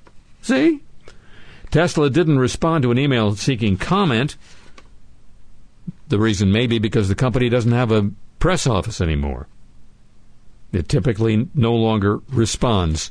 [0.43, 0.81] See?
[1.71, 4.37] Tesla didn't respond to an email seeking comment.
[6.09, 9.47] The reason may be because the company doesn't have a press office anymore.
[10.73, 13.11] It typically no longer responds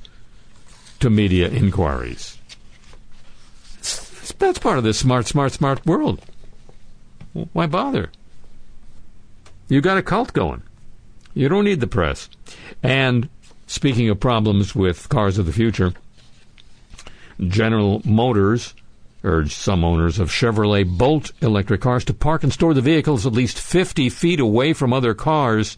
[0.99, 2.37] to media inquiries.
[4.41, 6.19] That's part of this smart, smart, smart world.
[7.53, 8.09] Why bother?
[9.69, 10.63] You got a cult going.
[11.35, 12.27] You don't need the press.
[12.81, 13.29] And
[13.67, 15.93] speaking of problems with cars of the future,
[17.39, 18.73] General Motors
[19.23, 23.33] urged some owners of Chevrolet Bolt electric cars to park and store the vehicles at
[23.33, 25.77] least 50 feet away from other cars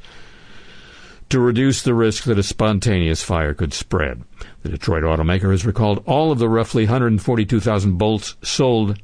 [1.33, 4.21] to reduce the risk that a spontaneous fire could spread.
[4.61, 9.01] The Detroit automaker has recalled all of the roughly 142,000 Bolts sold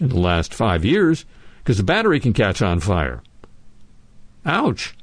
[0.00, 1.24] in the last five years
[1.58, 3.22] because the battery can catch on fire.
[4.44, 4.96] Ouch!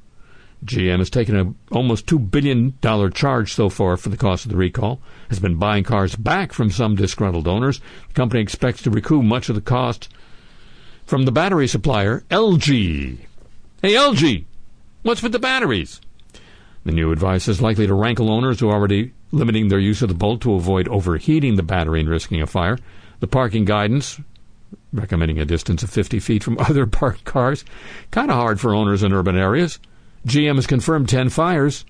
[0.65, 2.77] GM has taken a almost $2 billion
[3.13, 4.99] charge so far for the cost of the recall,
[5.29, 7.79] has been buying cars back from some disgruntled owners.
[8.09, 10.09] The company expects to recoup much of the cost
[11.05, 13.19] from the battery supplier, LG.
[13.81, 14.43] Hey, LG,
[15.03, 16.01] what's with the batteries?
[16.83, 20.09] The new advice is likely to rankle owners who are already limiting their use of
[20.09, 22.77] the Bolt to avoid overheating the battery and risking a fire.
[23.19, 24.19] The parking guidance,
[24.91, 27.63] recommending a distance of 50 feet from other parked cars,
[28.09, 29.79] kind of hard for owners in urban areas.
[30.27, 31.85] GM has confirmed 10 fires.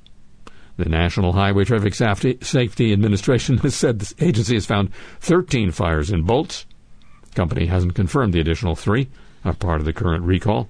[0.77, 6.23] The National Highway Traffic Safety, Administration has said the agency has found 13 fires in
[6.23, 6.65] bolts.
[7.29, 9.09] The company hasn't confirmed the additional three
[9.43, 10.69] are part of the current recall.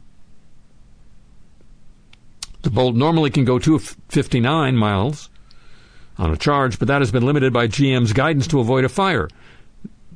[2.61, 5.29] The Bolt normally can go to 59 miles
[6.17, 9.27] on a charge, but that has been limited by GM's guidance to avoid a fire.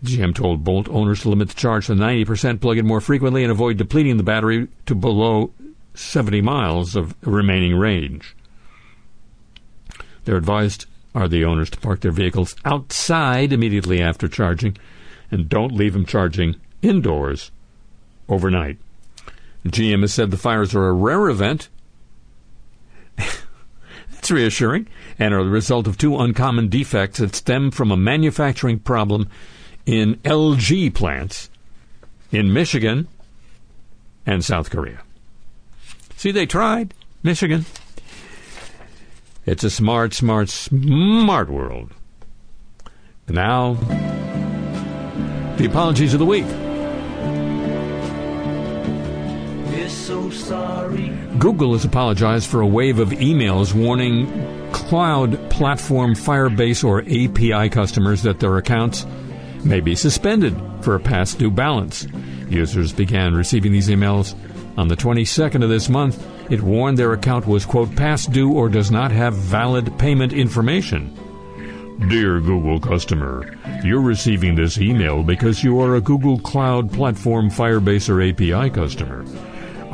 [0.03, 3.51] GM told Bolt owners to limit the charge to 90%, plug in more frequently, and
[3.51, 5.51] avoid depleting the battery to below
[5.95, 8.35] 70 miles of remaining range.
[10.25, 10.85] They're advised
[11.15, 14.77] are the owners to park their vehicles outside immediately after charging
[15.31, 17.51] and don't leave them charging indoors
[18.27, 18.77] overnight.
[19.65, 21.69] GM has said the fires are a rare event.
[24.25, 24.87] That's reassuring
[25.19, 29.29] and are the result of two uncommon defects that stem from a manufacturing problem
[29.85, 31.51] in LG plants
[32.31, 33.07] in Michigan
[34.25, 35.03] and South Korea.
[36.15, 36.95] See, they tried.
[37.21, 37.65] Michigan.
[39.45, 41.91] It's a smart, smart, smart world.
[43.27, 43.75] Now,
[45.57, 46.64] the apologies of the week.
[49.89, 50.29] So.
[51.39, 54.27] Google has apologized for a wave of emails warning
[54.71, 59.05] cloud platform Firebase or API customers that their accounts
[59.63, 62.07] may be suspended for a past due balance.
[62.49, 64.35] Users began receiving these emails
[64.77, 66.23] on the 22nd of this month.
[66.51, 71.13] It warned their account was, quote, past due or does not have valid payment information.
[72.09, 78.09] Dear Google customer, you're receiving this email because you are a Google Cloud Platform Firebase
[78.09, 79.25] or API customer.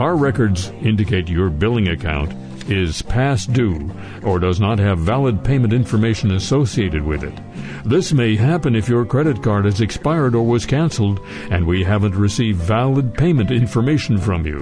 [0.02, 2.34] Our records indicate your billing account
[2.68, 3.92] is past due
[4.24, 7.40] or does not have valid payment information associated with it.
[7.86, 11.20] This may happen if your credit card has expired or was canceled
[11.52, 14.62] and we haven't received valid payment information from you.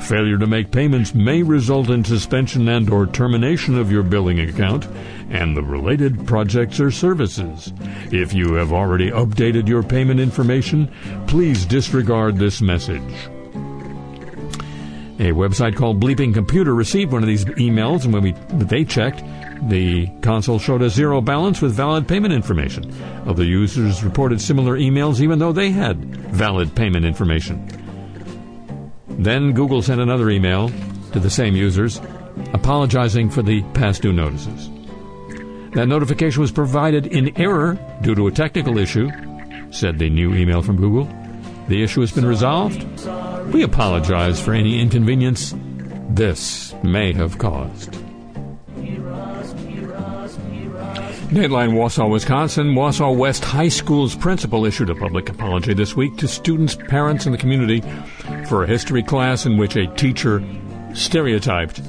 [0.00, 4.88] Failure to make payments may result in suspension and or termination of your billing account
[5.30, 7.72] and the related projects or services.
[8.10, 10.90] If you have already updated your payment information,
[11.28, 13.30] please disregard this message.
[15.18, 18.32] A website called Bleeping Computer received one of these emails, and when we
[18.66, 19.22] they checked,
[19.70, 22.92] the console showed a zero balance with valid payment information.
[23.26, 25.96] Other users reported similar emails even though they had
[26.34, 27.66] valid payment information.
[29.08, 30.70] Then Google sent another email
[31.12, 31.98] to the same users
[32.52, 34.68] apologizing for the past due notices.
[35.72, 39.10] That notification was provided in error due to a technical issue,
[39.70, 41.08] said the new email from Google.
[41.68, 42.86] The issue has been resolved.
[43.52, 45.54] We apologize for any inconvenience
[46.10, 47.92] this may have caused.
[51.30, 52.74] Dateline Wausau, Wisconsin.
[52.74, 57.34] Wausau West High School's principal issued a public apology this week to students, parents, and
[57.34, 57.82] the community
[58.48, 60.42] for a history class in which a teacher
[60.94, 61.82] stereotyped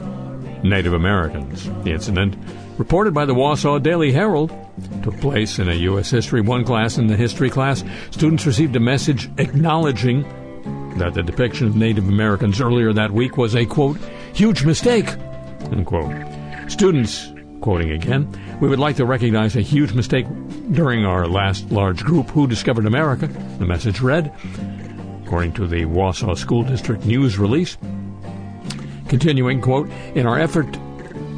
[0.63, 1.69] Native Americans.
[1.83, 2.35] The incident,
[2.77, 4.51] reported by the Wausau Daily Herald,
[5.03, 6.09] took place in a U.S.
[6.09, 6.97] History 1 class.
[6.97, 10.25] In the history class, students received a message acknowledging
[10.97, 13.97] that the depiction of Native Americans earlier that week was a, quote,
[14.33, 15.07] huge mistake,
[15.71, 16.13] unquote.
[16.67, 17.31] Students
[17.61, 18.29] Quoting again,
[18.61, 20.27] we would like to recognize a huge mistake
[20.71, 23.27] during our last large group who discovered America,
[23.57, 24.31] the message read,
[25.25, 27.77] according to the Wausau School District news release.
[29.07, 30.71] Continuing, quote, in our effort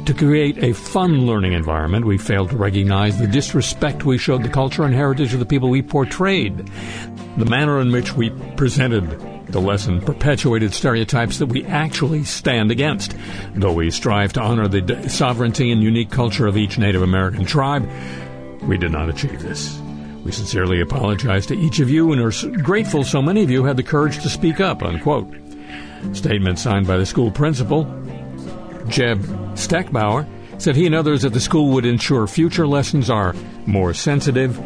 [0.04, 4.48] to create a fun learning environment, we failed to recognize the disrespect we showed the
[4.48, 6.70] culture and heritage of the people we portrayed.
[7.38, 9.08] The manner in which we presented
[9.52, 13.16] the lesson perpetuated stereotypes that we actually stand against.
[13.54, 17.88] Though we strive to honor the sovereignty and unique culture of each Native American tribe,
[18.62, 19.80] we did not achieve this.
[20.24, 23.76] We sincerely apologize to each of you and are grateful so many of you had
[23.76, 25.32] the courage to speak up, unquote.
[26.12, 27.84] Statement signed by the school principal,
[28.88, 29.20] Jeb
[29.54, 30.26] Steckbauer,
[30.60, 33.34] said he and others at the school would ensure future lessons are
[33.66, 34.58] more sensitive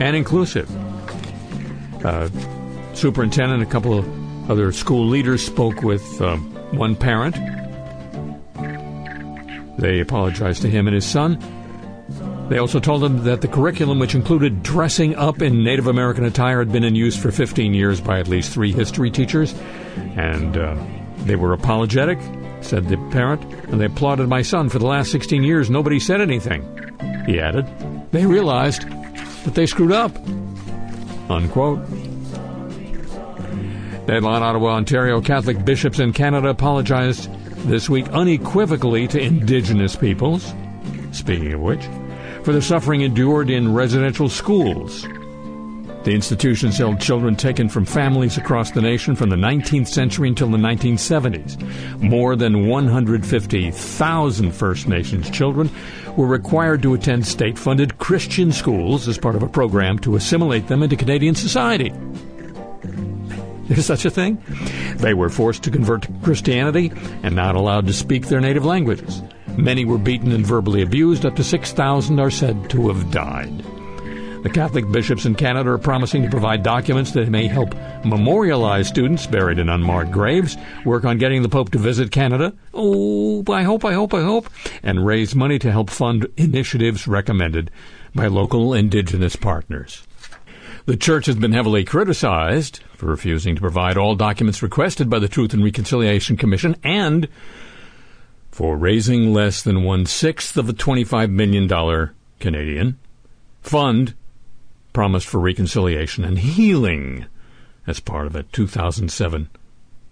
[0.00, 0.70] and inclusive.
[2.04, 2.28] Uh,
[2.94, 7.36] superintendent, a couple of other school leaders spoke with um, one parent.
[9.78, 11.38] They apologized to him and his son.
[12.50, 16.58] They also told him that the curriculum, which included dressing up in Native American attire,
[16.58, 19.54] had been in use for 15 years by at least three history teachers.
[20.16, 20.76] And uh,
[21.18, 22.18] they were apologetic,
[22.60, 24.68] said the parent, and they applauded my son.
[24.68, 26.62] For the last 16 years, nobody said anything,
[27.24, 27.66] he added.
[28.10, 28.82] They realized
[29.44, 30.10] that they screwed up.
[31.30, 31.78] Unquote.
[34.10, 37.32] Deadline Ottawa, Ontario Catholic bishops in Canada apologized
[37.68, 40.52] this week unequivocally to Indigenous peoples,
[41.12, 41.84] speaking of which,
[42.42, 45.02] for the suffering endured in residential schools.
[46.02, 50.48] The institutions held children taken from families across the nation from the 19th century until
[50.48, 52.00] the 1970s.
[52.00, 55.70] More than 150,000 First Nations children
[56.16, 60.66] were required to attend state funded Christian schools as part of a program to assimilate
[60.66, 61.92] them into Canadian society.
[63.70, 64.42] There's such a thing.
[64.96, 66.90] They were forced to convert to Christianity
[67.22, 69.22] and not allowed to speak their native languages.
[69.56, 71.24] Many were beaten and verbally abused.
[71.24, 73.64] Up to 6,000 are said to have died.
[74.42, 79.28] The Catholic bishops in Canada are promising to provide documents that may help memorialize students
[79.28, 82.52] buried in unmarked graves, work on getting the Pope to visit Canada.
[82.74, 84.50] Oh, I hope, I hope, I hope.
[84.82, 87.70] And raise money to help fund initiatives recommended
[88.16, 90.02] by local Indigenous partners.
[90.86, 95.26] The church has been heavily criticized for refusing to provide all documents requested by the
[95.26, 97.28] Truth and Reconciliation Commission and
[98.50, 102.98] for raising less than one sixth of a $25 million Canadian
[103.62, 104.14] fund
[104.92, 107.24] promised for reconciliation and healing
[107.86, 109.48] as part of a 2007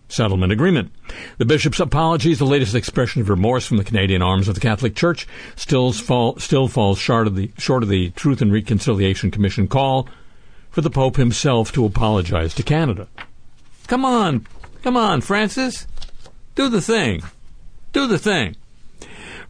[0.08, 0.90] settlement agreement.
[1.36, 4.62] The bishop's apology is the latest expression of remorse from the Canadian arms of the
[4.62, 9.30] Catholic Church, still, fall, still falls short of, the, short of the Truth and Reconciliation
[9.30, 10.08] Commission call
[10.78, 13.08] for the Pope himself to apologize to Canada.
[13.88, 14.46] Come on,
[14.84, 15.88] come on, Francis.
[16.54, 17.24] Do the thing.
[17.92, 18.54] Do the thing.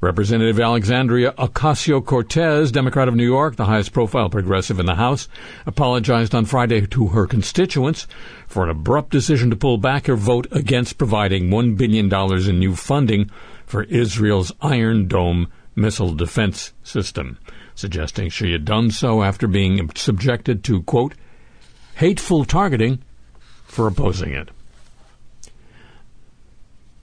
[0.01, 5.29] Representative Alexandria Ocasio Cortez, Democrat of New York, the highest profile progressive in the House,
[5.67, 8.07] apologized on Friday to her constituents
[8.47, 12.11] for an abrupt decision to pull back her vote against providing $1 billion
[12.49, 13.31] in new funding
[13.67, 17.39] for Israel's Iron Dome missile defense system,
[17.79, 21.15] suggesting she had done so after being subjected to, quote,
[21.95, 23.01] hateful targeting
[23.65, 24.49] for opposing it.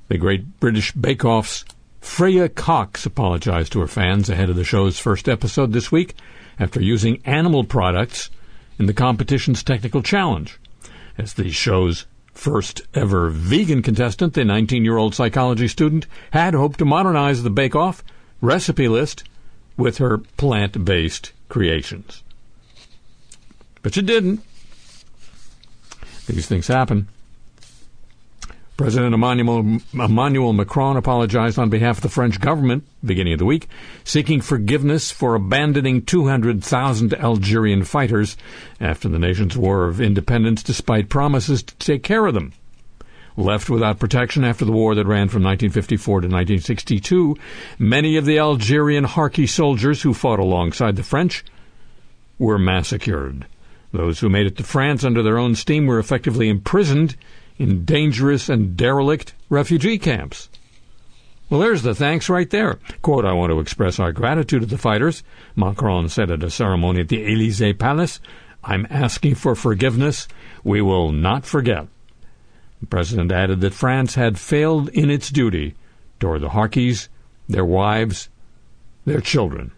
[0.09, 1.63] The Great British Bake Off's
[2.01, 6.13] Freya Cox apologized to her fans ahead of the show's first episode this week
[6.59, 8.29] after using animal products
[8.77, 10.59] in the competition's technical challenge.
[11.17, 16.79] As the show's first ever vegan contestant, the 19 year old psychology student had hoped
[16.79, 18.03] to modernize the Bake Off
[18.41, 19.23] recipe list
[19.77, 22.23] with her plant based creations.
[23.81, 24.41] But she didn't.
[26.27, 27.07] These things happen.
[28.77, 33.69] President Emmanuel, Emmanuel Macron apologized on behalf of the French government beginning of the week,
[34.03, 38.35] seeking forgiveness for abandoning 200,000 Algerian fighters
[38.81, 42.51] after the nation's war of independence despite promises to take care of them.
[43.37, 47.35] Left without protection after the war that ran from 1954 to 1962,
[47.77, 51.43] many of the Algerian Harki soldiers who fought alongside the French
[52.39, 53.45] were massacred.
[53.91, 57.15] Those who made it to France under their own steam were effectively imprisoned
[57.57, 60.49] in dangerous and derelict refugee camps.
[61.49, 62.79] Well, there's the thanks right there.
[63.01, 65.23] Quote, I want to express our gratitude to the fighters,
[65.55, 68.19] Macron said at a ceremony at the Elysee Palace.
[68.63, 70.27] I'm asking for forgiveness.
[70.63, 71.87] We will not forget.
[72.81, 75.75] The president added that France had failed in its duty
[76.19, 77.07] toward the Harkis,
[77.47, 78.29] their wives,
[79.05, 79.71] their children.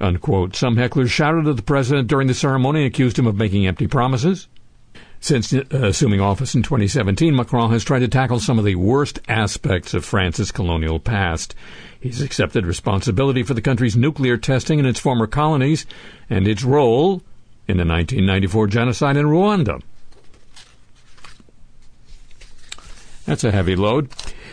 [0.00, 0.56] Unquote.
[0.56, 3.86] Some hecklers shouted at the president during the ceremony and accused him of making empty
[3.86, 4.48] promises.
[5.20, 9.20] Since uh, assuming office in 2017, Macron has tried to tackle some of the worst
[9.26, 11.54] aspects of France's colonial past.
[11.98, 15.86] He's accepted responsibility for the country's nuclear testing in its former colonies
[16.28, 17.22] and its role
[17.66, 19.80] in the 1994 genocide in Rwanda.
[23.26, 24.10] That's a heavy load.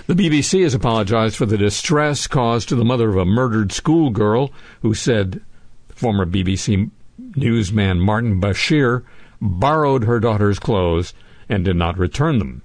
[0.08, 4.52] The BBC has apologized for the distress caused to the mother of a murdered schoolgirl
[4.82, 5.42] who said
[5.90, 6.90] former BBC
[7.36, 9.04] newsman Martin Bashir
[9.40, 11.14] borrowed her daughter's clothes
[11.50, 12.62] and did not return them.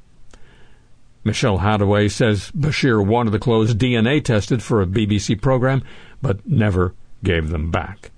[1.24, 5.82] Michelle Hadaway says Bashir wanted the clothes DNA tested for a BBC program,
[6.22, 6.94] but never
[7.24, 8.12] gave them back.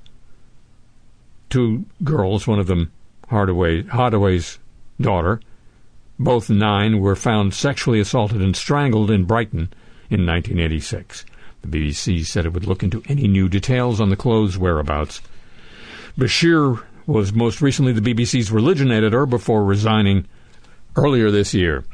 [1.49, 2.93] Two girls, one of them
[3.31, 4.59] Hardaway, Hadaway's
[5.01, 5.41] daughter,
[6.19, 9.73] both nine were found sexually assaulted and strangled in Brighton
[10.11, 11.25] in 1986.
[11.63, 15.21] The BBC said it would look into any new details on the clothes' whereabouts.
[16.17, 20.27] Bashir was most recently the BBC's religion editor before resigning
[20.97, 21.85] earlier this year.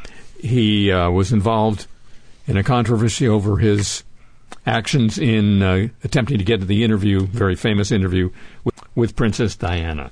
[0.40, 1.86] He uh, was involved
[2.46, 4.02] in a controversy over his
[4.66, 8.30] actions in uh, attempting to get to the interview, very famous interview,
[8.64, 10.10] with, with Princess Diana.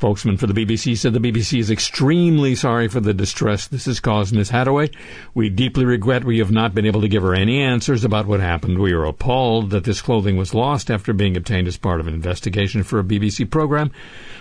[0.00, 4.00] Spokesman for the BBC said the BBC is extremely sorry for the distress this has
[4.00, 4.90] caused Miss Hadaway.
[5.34, 8.40] We deeply regret we have not been able to give her any answers about what
[8.40, 8.78] happened.
[8.78, 12.14] We are appalled that this clothing was lost after being obtained as part of an
[12.14, 13.90] investigation for a BBC program.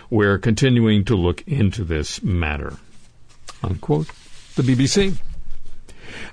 [0.09, 2.77] We're continuing to look into this matter.
[3.61, 4.07] Unquote.
[4.55, 5.17] The BBC.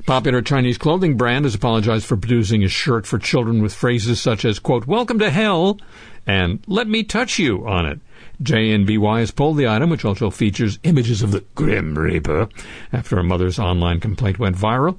[0.07, 4.45] Popular Chinese clothing brand has apologized for producing a shirt for children with phrases such
[4.45, 5.81] as, quote, welcome to hell
[6.29, 7.99] and let me touch you on it.
[8.43, 12.49] JNBY has pulled the item, which also features images of the Grim Reaper,
[12.93, 14.99] after a mother's online complaint went viral.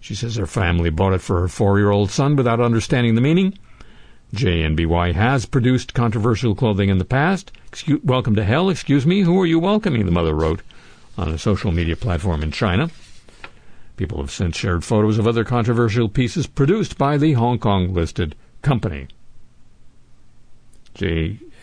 [0.00, 3.58] She says her family bought it for her four-year-old son without understanding the meaning.
[4.34, 7.52] JNBY has produced controversial clothing in the past.
[7.68, 10.60] Excuse, welcome to hell, excuse me, who are you welcoming, the mother wrote
[11.16, 12.90] on a social media platform in China.
[13.96, 18.34] People have since shared photos of other controversial pieces produced by the Hong Kong listed
[18.60, 19.06] company.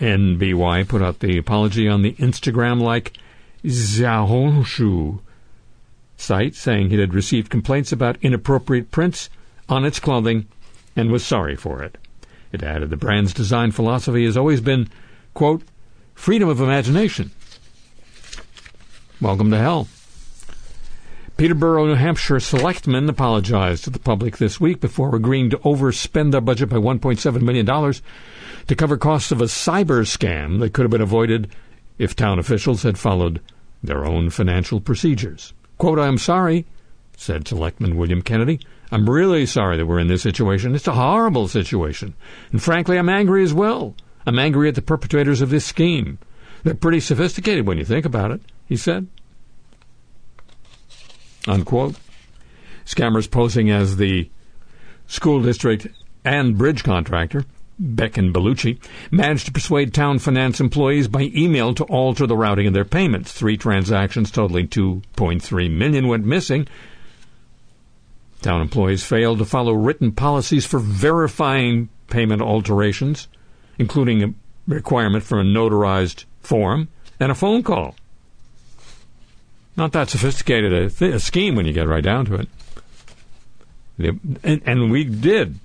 [0.02, 3.14] JNBY put out the apology on the Instagram like
[3.64, 5.20] Xiaohongshu
[6.18, 9.30] site, saying it had received complaints about inappropriate prints
[9.70, 10.47] on its clothing
[10.95, 11.99] and was sorry for it.
[12.52, 14.89] It added the brand's design philosophy has always been,
[15.36, 15.62] quote,
[16.16, 17.30] freedom of imagination.
[19.22, 19.88] Welcome to hell.
[21.38, 26.41] Peterborough, New Hampshire selectmen apologized to the public this week before agreeing to overspend their
[26.41, 27.93] budget by $1.7 million
[28.68, 31.51] to cover costs of a cyber scam that could have been avoided
[31.97, 33.41] if town officials had followed
[33.84, 35.53] their own financial procedures.
[35.78, 36.66] Quote, I am sorry,
[37.18, 38.59] said Selectman William Kennedy.
[38.91, 40.76] I'm really sorry that we're in this situation.
[40.76, 42.14] It's a horrible situation.
[42.51, 43.95] And frankly, I'm angry as well.
[44.26, 46.20] I'm angry at the perpetrators of this scheme.
[46.64, 49.07] They're pretty sophisticated when you think about it, he said.
[51.47, 51.95] Unquote.
[52.86, 54.30] Scammers posing as the
[55.07, 55.88] school district
[56.24, 57.45] and bridge contractor,
[57.84, 58.77] Beck and Bellucci,
[59.09, 63.32] managed to persuade town finance employees by email to alter the routing of their payments.
[63.32, 66.67] Three transactions totaling 2.3 million went missing.
[68.43, 73.27] Town employees failed to follow written policies for verifying payment alterations,
[73.79, 74.34] including a
[74.67, 76.88] requirement for a notarized form
[77.19, 77.95] and a phone call.
[79.75, 82.47] Not that sophisticated a, th- a scheme when you get right down to it.
[84.43, 85.59] And, and we did.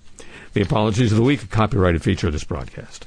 [0.52, 3.06] The apologies of the week, a copyrighted feature of this broadcast.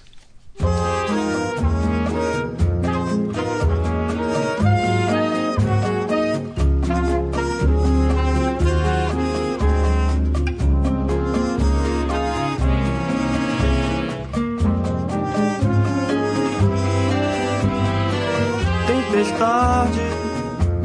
[18.87, 19.99] Tempestade,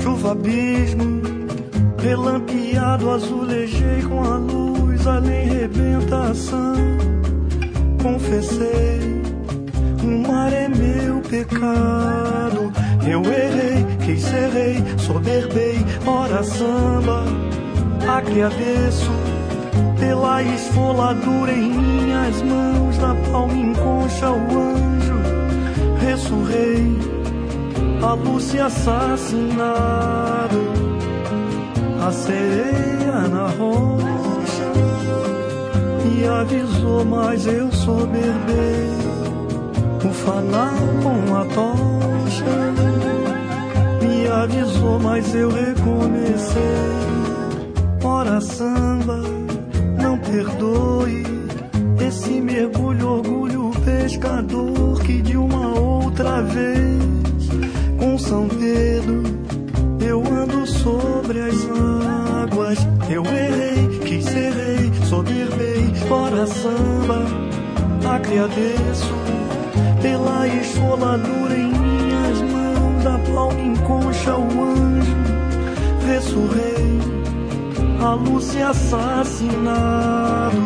[0.03, 1.23] chuva, abismo,
[1.99, 4.74] relampeado, azulejei com a luz,
[5.07, 6.75] além rebentação.
[8.03, 9.23] Confessei,
[10.03, 12.73] o mar é meu pecado.
[13.07, 17.25] Eu errei, que serrei, soberbei, ora samba.
[18.09, 19.11] Agradeço
[19.99, 25.15] pela esfoladura em minhas mãos, na palma enconcha o anjo,
[26.01, 27.15] ressurrei
[28.03, 29.65] a Lúcia assassinado,
[32.07, 34.14] a sereia na rocha,
[36.15, 38.89] me avisou, mas eu soberbei,
[40.05, 42.45] o fanal com a tocha,
[44.01, 46.63] me avisou, mas eu recomecei,
[48.05, 49.23] ora samba,
[50.01, 51.25] não perdoe,
[52.07, 57.49] esse mergulho, orgulho pescador que de uma outra vez
[57.99, 59.23] com São Pedro,
[60.01, 61.57] eu ando sobre as
[62.43, 62.79] águas.
[63.11, 63.23] Eu
[66.15, 67.21] fora samba.
[68.09, 69.15] Agradeço
[70.01, 73.07] pela esfoladura em minhas mãos.
[73.07, 75.17] A palma concha, o anjo
[76.07, 76.85] ressurrei.
[78.01, 80.59] A Lúcia assassinado,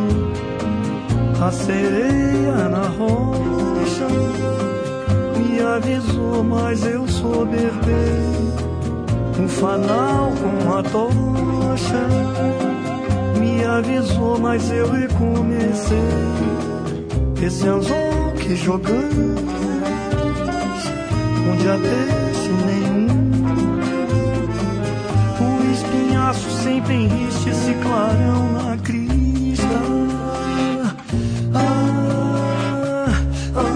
[1.40, 4.08] a sereia na rocha
[5.36, 8.18] me avisou, mas eu soberbei.
[9.38, 12.37] Um fanal com a tocha
[13.68, 15.98] avisou, mas eu recomecei.
[17.42, 19.40] Esse anzol que jogamos,
[21.46, 23.06] um dia desse nenhum.
[25.40, 29.66] O espinhaço sempre enriche esse clarão na crista.
[31.54, 31.64] Ah,
[33.54, 33.72] ah,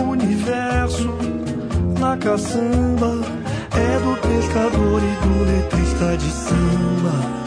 [0.00, 1.10] o universo
[1.98, 3.18] na caçamba
[3.72, 5.38] é do pescador e do
[5.98, 7.37] letrista de samba.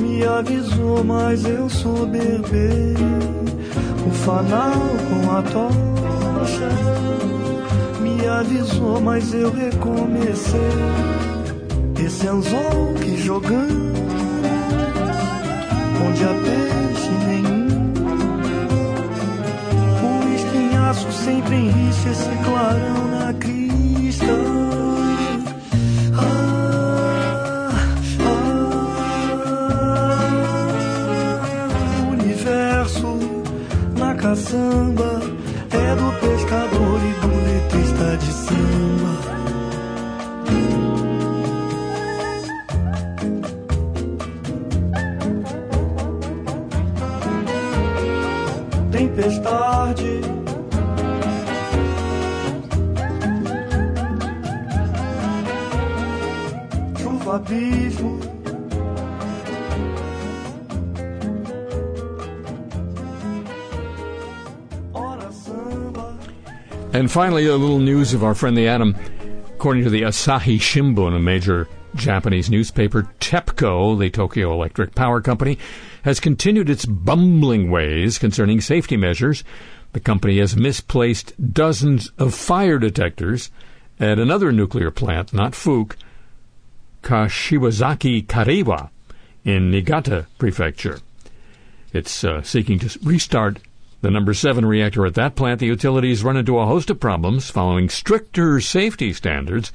[0.00, 2.94] Me avisou, mas eu soberbei.
[4.06, 4.72] O fanal
[5.08, 6.68] com a tocha
[8.00, 10.60] me avisou, mas eu recomecei.
[12.04, 13.98] Esse anzol que jogamos,
[16.06, 17.68] onde há peixe nenhum.
[20.04, 23.17] O espinhaço sempre enriche esse clarão
[34.28, 35.22] caçamba
[35.70, 36.67] é do pescador
[67.18, 68.94] finally, a little news of our friend the Atom.
[69.48, 71.66] According to the Asahi Shimbun, a major
[71.96, 75.58] Japanese newspaper, TEPCO, the Tokyo Electric Power Company,
[76.04, 79.42] has continued its bumbling ways concerning safety measures.
[79.94, 83.50] The company has misplaced dozens of fire detectors
[83.98, 85.96] at another nuclear plant, not Fuke,
[87.02, 88.90] Kashiwazaki Kariwa
[89.44, 91.00] in Niigata Prefecture.
[91.92, 93.58] It's uh, seeking to restart
[94.00, 95.60] the number seven reactor at that plant.
[95.60, 99.72] The utilities run into a host of problems following stricter safety standards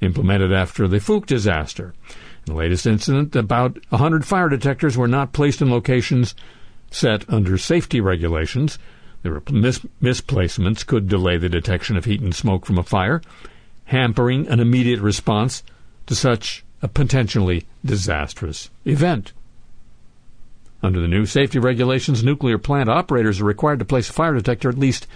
[0.00, 1.94] implemented after the Fuke disaster.
[2.46, 6.34] In the latest incident, about 100 fire detectors were not placed in locations
[6.90, 8.78] set under safety regulations.
[9.22, 13.22] Were mis- misplacements could delay the detection of heat and smoke from a fire,
[13.84, 15.62] hampering an immediate response
[16.06, 19.32] to such a potentially disastrous event.
[20.82, 24.68] Under the new safety regulations, nuclear plant operators are required to place a fire detector
[24.68, 25.06] at least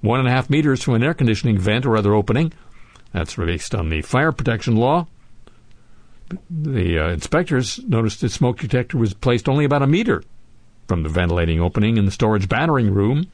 [0.00, 2.52] one and a half meters from an air conditioning vent or other opening.
[3.12, 5.08] That's based on the fire protection law.
[6.50, 10.22] The uh, inspectors noticed the smoke detector was placed only about a meter
[10.86, 13.26] from the ventilating opening in the storage battering room.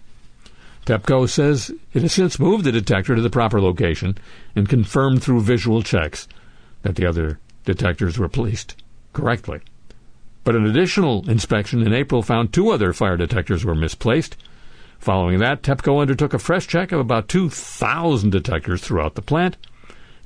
[0.87, 4.17] TEPCO says it has since moved the detector to the proper location
[4.55, 6.29] and confirmed through visual checks
[6.83, 8.77] that the other detectors were placed
[9.13, 9.61] correctly.
[10.45, 14.37] But an additional inspection in April found two other fire detectors were misplaced.
[14.99, 19.57] Following that, TEPCO undertook a fresh check of about 2,000 detectors throughout the plant.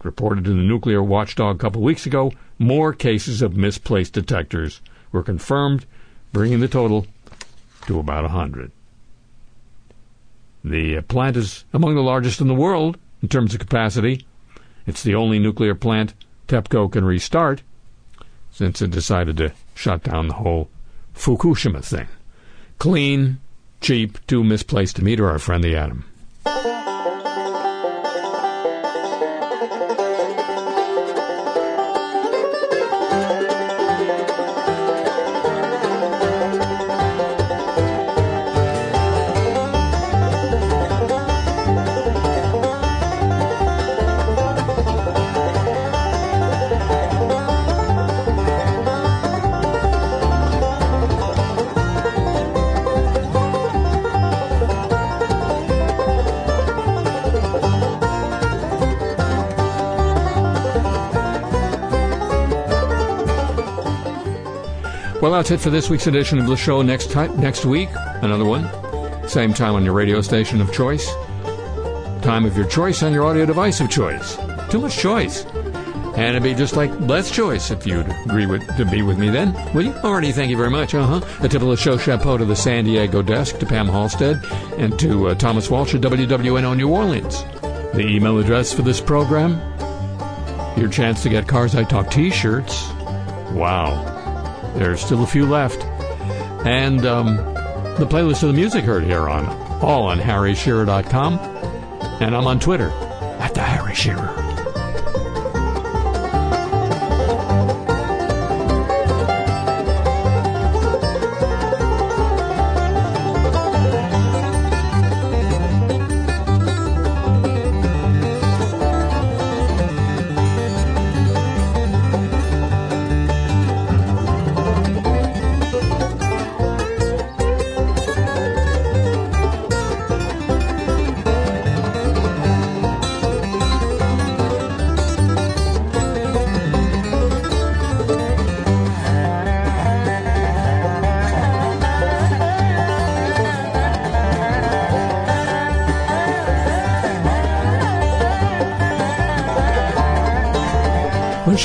[0.03, 4.81] Reported in the Nuclear Watchdog a couple weeks ago, more cases of misplaced detectors
[5.13, 5.87] were confirmed,
[6.33, 7.07] bringing the total
[7.87, 8.73] to about 100.
[10.65, 14.27] The plant is among the largest in the world in terms of capacity.
[14.87, 16.15] It's the only nuclear plant
[16.49, 17.63] TEPCO can restart
[18.51, 20.69] since it decided to shut down the whole
[21.15, 22.09] Fukushima thing.
[22.79, 23.39] Clean,
[23.81, 26.05] cheap, too misplaced to meter our friend the atom.
[65.29, 66.81] Well, that's it for this week's edition of the show.
[66.81, 67.91] Next time, next week,
[68.23, 68.67] another one.
[69.29, 71.07] Same time on your radio station of choice.
[72.23, 74.39] Time of your choice on your audio device of choice.
[74.71, 75.45] Too much choice.
[75.45, 79.29] And it'd be just like less choice if you'd agree with to be with me
[79.29, 79.53] then.
[79.75, 79.93] Will you?
[79.93, 80.95] Alrighty, thank you very much.
[80.95, 81.45] Uh huh.
[81.45, 84.43] A tip of the show chapeau to the San Diego desk, to Pam Halstead,
[84.79, 87.43] and to uh, Thomas Walsh at WWNO New Orleans.
[87.93, 89.61] The email address for this program.
[90.79, 92.89] Your chance to get Cars I Talk t-shirts.
[93.53, 94.18] Wow.
[94.79, 95.83] There's still a few left.
[96.65, 97.37] And um,
[97.99, 99.47] the playlist of the music heard here on
[99.83, 101.39] all on harryshearer.com.
[102.21, 102.91] And I'm on Twitter
[103.41, 104.48] at the Harry Shearer.